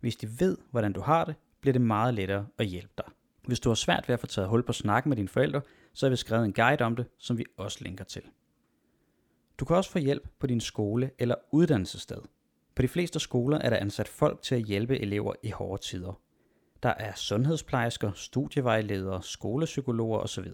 Hvis 0.00 0.16
de 0.16 0.40
ved, 0.40 0.58
hvordan 0.70 0.92
du 0.92 1.00
har 1.00 1.24
det, 1.24 1.34
bliver 1.60 1.72
det 1.72 1.82
meget 1.82 2.14
lettere 2.14 2.46
at 2.58 2.66
hjælpe 2.66 2.92
dig. 2.98 3.06
Hvis 3.46 3.60
du 3.60 3.70
har 3.70 3.74
svært 3.74 4.08
ved 4.08 4.12
at 4.12 4.20
få 4.20 4.26
taget 4.26 4.48
hul 4.48 4.62
på 4.62 4.72
snakken 4.72 5.08
med 5.08 5.16
dine 5.16 5.28
forældre, 5.28 5.62
så 5.92 6.06
har 6.06 6.10
vi 6.10 6.16
skrevet 6.16 6.44
en 6.44 6.52
guide 6.52 6.84
om 6.84 6.96
det, 6.96 7.06
som 7.18 7.38
vi 7.38 7.44
også 7.56 7.78
linker 7.80 8.04
til. 8.04 8.22
Du 9.58 9.64
kan 9.64 9.76
også 9.76 9.90
få 9.90 9.98
hjælp 9.98 10.28
på 10.38 10.46
din 10.46 10.60
skole 10.60 11.10
eller 11.18 11.34
uddannelsessted. 11.50 12.22
På 12.74 12.82
de 12.82 12.88
fleste 12.88 13.20
skoler 13.20 13.58
er 13.58 13.70
der 13.70 13.76
ansat 13.76 14.08
folk 14.08 14.42
til 14.42 14.54
at 14.54 14.62
hjælpe 14.62 15.00
elever 15.00 15.34
i 15.42 15.50
hårde 15.50 15.82
tider. 15.82 16.20
Der 16.82 16.94
er 16.98 17.14
sundhedsplejersker, 17.14 18.12
studievejledere, 18.12 19.22
skolepsykologer 19.22 20.18
osv. 20.18 20.46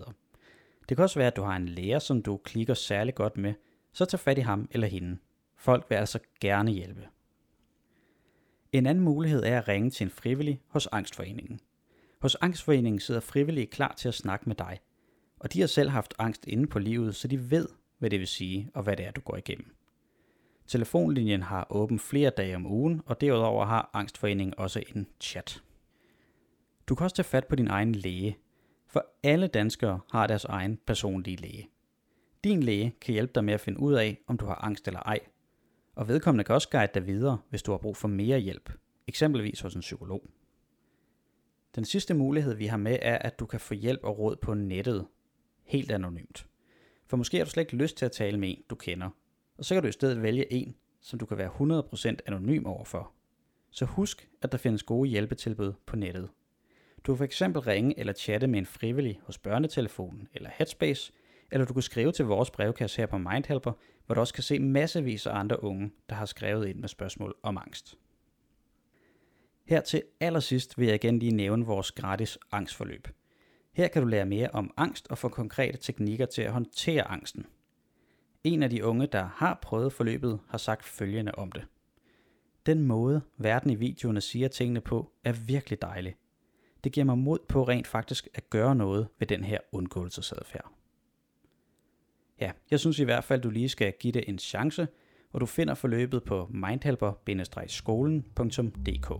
Det 0.89 0.97
kan 0.97 1.03
også 1.03 1.19
være, 1.19 1.27
at 1.27 1.37
du 1.37 1.43
har 1.43 1.57
en 1.57 1.69
lærer, 1.69 1.99
som 1.99 2.23
du 2.23 2.37
klikker 2.37 2.75
særlig 2.75 3.15
godt 3.15 3.37
med, 3.37 3.55
så 3.93 4.05
tag 4.05 4.21
fat 4.21 4.39
i 4.39 4.41
ham 4.41 4.69
eller 4.71 4.87
hende. 4.87 5.19
Folk 5.57 5.87
vil 5.89 5.97
altså 5.97 6.19
gerne 6.41 6.71
hjælpe. 6.71 7.09
En 8.73 8.87
anden 8.87 9.05
mulighed 9.05 9.43
er 9.43 9.59
at 9.59 9.69
ringe 9.69 9.91
til 9.91 10.05
en 10.05 10.11
frivillig 10.11 10.61
hos 10.69 10.87
Angstforeningen. 10.87 11.61
Hos 12.21 12.35
Angstforeningen 12.35 13.01
sidder 13.01 13.21
frivillige 13.21 13.67
klar 13.67 13.95
til 13.97 14.09
at 14.09 14.15
snakke 14.15 14.49
med 14.49 14.57
dig, 14.57 14.79
og 15.39 15.53
de 15.53 15.61
har 15.61 15.67
selv 15.67 15.91
haft 15.91 16.15
angst 16.19 16.47
inde 16.47 16.67
på 16.67 16.79
livet, 16.79 17.15
så 17.15 17.29
de 17.29 17.51
ved, 17.51 17.69
hvad 17.99 18.11
det 18.11 18.19
vil 18.19 18.29
sige 18.29 18.71
og 18.75 18.83
hvad 18.83 18.97
det 18.97 19.07
er, 19.07 19.11
du 19.11 19.21
går 19.21 19.37
igennem. 19.37 19.75
Telefonlinjen 20.67 21.43
har 21.43 21.67
åben 21.71 21.99
flere 21.99 22.31
dage 22.31 22.57
om 22.57 22.67
ugen, 22.67 23.03
og 23.07 23.21
derudover 23.21 23.65
har 23.65 23.91
Angstforeningen 23.93 24.55
også 24.59 24.83
en 24.97 25.07
chat. 25.21 25.63
Du 26.89 26.95
kan 26.95 27.05
også 27.05 27.17
tage 27.17 27.25
fat 27.25 27.47
på 27.47 27.57
din 27.57 27.69
egen 27.69 27.95
læge, 27.95 28.39
for 28.89 29.07
alle 29.23 29.47
danskere 29.47 30.01
har 30.11 30.27
deres 30.27 30.45
egen 30.45 30.79
personlige 30.87 31.37
læge. 31.37 31.69
Din 32.45 32.63
læge 32.63 32.95
kan 33.01 33.13
hjælpe 33.13 33.33
dig 33.35 33.45
med 33.45 33.55
at 33.55 33.61
finde 33.61 33.81
ud 33.81 33.95
af, 33.95 34.21
om 34.27 34.39
du 34.39 34.47
har 34.47 34.65
angst 34.65 34.87
eller 34.87 35.01
ej, 35.01 35.21
og 35.95 36.09
vedkommende 36.09 36.45
kan 36.45 36.55
også 36.55 36.69
guide 36.71 36.91
dig 36.95 37.07
videre, 37.07 37.39
hvis 37.51 37.63
du 37.63 37.71
har 37.71 37.79
brug 37.79 37.97
for 37.97 38.09
mere 38.09 38.39
hjælp, 38.39 38.73
eksempelvis 39.07 39.61
hos 39.61 39.75
en 39.75 39.81
psykolog. 39.81 40.23
Den 41.75 41.85
sidste 41.85 42.15
mulighed, 42.15 42.55
vi 42.55 42.67
har 42.67 42.77
med, 42.77 42.99
er, 43.03 43.19
at 43.19 43.39
du 43.39 43.47
kan 43.47 43.61
få 43.61 43.75
hjælp 43.75 44.01
og 44.05 44.19
råd 44.19 44.37
på 44.37 44.55
nettet, 44.55 45.07
helt 45.65 45.91
anonymt. 45.91 46.47
For 47.07 47.17
måske 47.17 47.37
har 47.37 47.45
du 47.45 47.51
slet 47.51 47.63
ikke 47.63 47.77
lyst 47.77 47.97
til 47.97 48.05
at 48.05 48.13
tale 48.13 48.39
med 48.39 48.49
en, 48.49 48.63
du 48.71 48.75
kender, 48.75 49.11
og 49.59 49.65
så 49.65 49.75
kan 49.75 49.83
du 49.83 49.89
i 49.89 49.93
stedet 49.93 50.23
vælge 50.23 50.53
en, 50.53 50.77
som 51.01 51.19
du 51.19 51.27
kan 51.27 51.39
være 51.39 51.83
100% 52.13 52.17
anonym 52.27 52.67
overfor. 52.67 53.13
Så 53.71 53.85
husk, 53.85 54.29
at 54.43 54.53
der 54.53 54.59
findes 54.59 54.83
gode 54.83 55.11
hjælpetilbud 55.11 55.73
på 55.87 55.97
nettet. 55.97 56.29
Du 57.09 57.17
kan 57.17 57.29
fx 57.29 57.43
ringe 57.43 57.99
eller 57.99 58.13
chatte 58.13 58.47
med 58.47 58.59
en 58.59 58.67
frivillig 58.67 59.21
hos 59.23 59.39
børnetelefonen 59.39 60.29
eller 60.35 60.51
Headspace, 60.53 61.13
eller 61.51 61.67
du 61.67 61.73
kan 61.73 61.83
skrive 61.83 62.13
til 62.13 62.25
vores 62.25 62.51
brevkasse 62.51 62.97
her 62.97 63.07
på 63.07 63.19
Mindhelper, 63.19 63.73
hvor 64.07 64.15
du 64.15 64.21
også 64.21 64.35
kan 64.35 64.43
se 64.43 64.59
massevis 64.59 65.27
af 65.27 65.35
andre 65.39 65.63
unge, 65.63 65.91
der 66.09 66.15
har 66.15 66.27
skrevet 66.27 66.69
ind 66.69 66.79
med 66.79 66.89
spørgsmål 66.89 67.35
om 67.43 67.57
angst. 67.57 67.99
Her 69.65 69.81
til 69.81 70.03
allersidst 70.21 70.79
vil 70.79 70.87
jeg 70.87 70.95
igen 70.95 71.19
lige 71.19 71.33
nævne 71.33 71.67
vores 71.67 71.93
gratis 71.93 72.39
angstforløb. 72.53 73.09
Her 73.73 73.89
kan 73.89 74.03
du 74.03 74.09
lære 74.09 74.27
mere 74.27 74.51
om 74.51 74.73
angst 74.77 75.09
og 75.11 75.19
få 75.19 75.29
konkrete 75.29 75.79
teknikker 75.79 76.27
til 76.27 76.43
at 76.43 76.53
håndtere 76.53 77.09
angsten. 77.09 77.47
En 78.45 78.63
af 78.63 78.71
de 78.71 78.85
unge, 78.85 79.07
der 79.07 79.29
har 79.35 79.59
prøvet 79.63 79.93
forløbet, 79.93 80.41
har 80.49 80.59
sagt 80.59 80.85
følgende 80.85 81.33
om 81.35 81.53
det. 81.53 81.67
Den 82.67 82.83
måde, 82.83 83.23
verden 83.37 83.71
i 83.71 83.75
videoerne 83.75 84.21
siger 84.21 84.49
tingene 84.49 84.81
på, 84.81 85.13
er 85.25 85.33
virkelig 85.33 85.83
dejlig. 85.83 86.17
Det 86.89 86.95
giver 86.95 87.05
mig 87.05 87.19
mod 87.19 87.39
på 87.49 87.63
rent 87.63 87.87
faktisk 87.87 88.29
at 88.35 88.51
gøre 88.51 88.75
noget 88.75 89.09
ved 89.19 89.27
den 89.27 89.45
her 89.45 89.59
undgåelsesadfærd. 89.73 90.71
Ja, 92.41 92.51
jeg 92.71 92.81
synes 92.81 92.99
i 92.99 93.05
hvert 93.05 93.25
fald, 93.25 93.43
du 93.43 93.51
lige 93.51 93.69
skal 93.69 93.93
give 94.01 94.13
det 94.13 94.25
en 94.29 94.39
chance, 94.39 94.89
og 95.33 95.41
du 95.41 95.47
finder 95.47 95.75
forløbet 95.75 96.25
på 96.25 96.49
mindhelper-skolen.dk. 96.51 99.13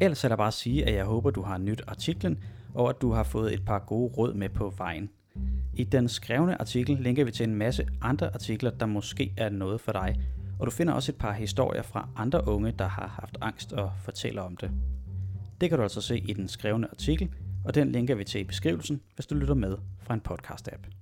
Ellers 0.00 0.24
er 0.24 0.28
der 0.28 0.36
bare 0.36 0.46
at 0.46 0.54
sige, 0.54 0.86
at 0.86 0.94
jeg 0.94 1.04
håber, 1.04 1.30
du 1.30 1.42
har 1.42 1.58
nyt 1.58 1.82
artiklen, 1.86 2.38
og 2.74 2.88
at 2.88 3.00
du 3.00 3.12
har 3.12 3.22
fået 3.22 3.54
et 3.54 3.64
par 3.64 3.78
gode 3.78 4.12
råd 4.12 4.34
med 4.34 4.48
på 4.48 4.74
vejen. 4.76 5.10
I 5.74 5.84
den 5.84 6.08
skrevne 6.08 6.60
artikel 6.60 6.96
linker 6.96 7.24
vi 7.24 7.30
til 7.30 7.48
en 7.48 7.54
masse 7.54 7.86
andre 8.00 8.34
artikler, 8.34 8.70
der 8.70 8.86
måske 8.86 9.34
er 9.36 9.48
noget 9.48 9.80
for 9.80 9.92
dig, 9.92 10.20
og 10.58 10.66
du 10.66 10.70
finder 10.70 10.92
også 10.92 11.12
et 11.12 11.18
par 11.18 11.32
historier 11.32 11.82
fra 11.82 12.08
andre 12.16 12.48
unge, 12.48 12.72
der 12.72 12.88
har 12.88 13.06
haft 13.06 13.38
angst 13.40 13.72
og 13.72 13.92
fortæller 14.04 14.42
om 14.42 14.56
det. 14.56 14.70
Det 15.60 15.68
kan 15.68 15.78
du 15.78 15.82
altså 15.82 16.00
se 16.00 16.18
i 16.18 16.32
den 16.32 16.48
skrevne 16.48 16.88
artikel, 16.90 17.28
og 17.64 17.74
den 17.74 17.92
linker 17.92 18.14
vi 18.14 18.24
til 18.24 18.40
i 18.40 18.44
beskrivelsen, 18.44 19.00
hvis 19.14 19.26
du 19.26 19.34
lytter 19.34 19.54
med 19.54 19.76
fra 20.02 20.14
en 20.14 20.22
podcast-app. 20.28 20.99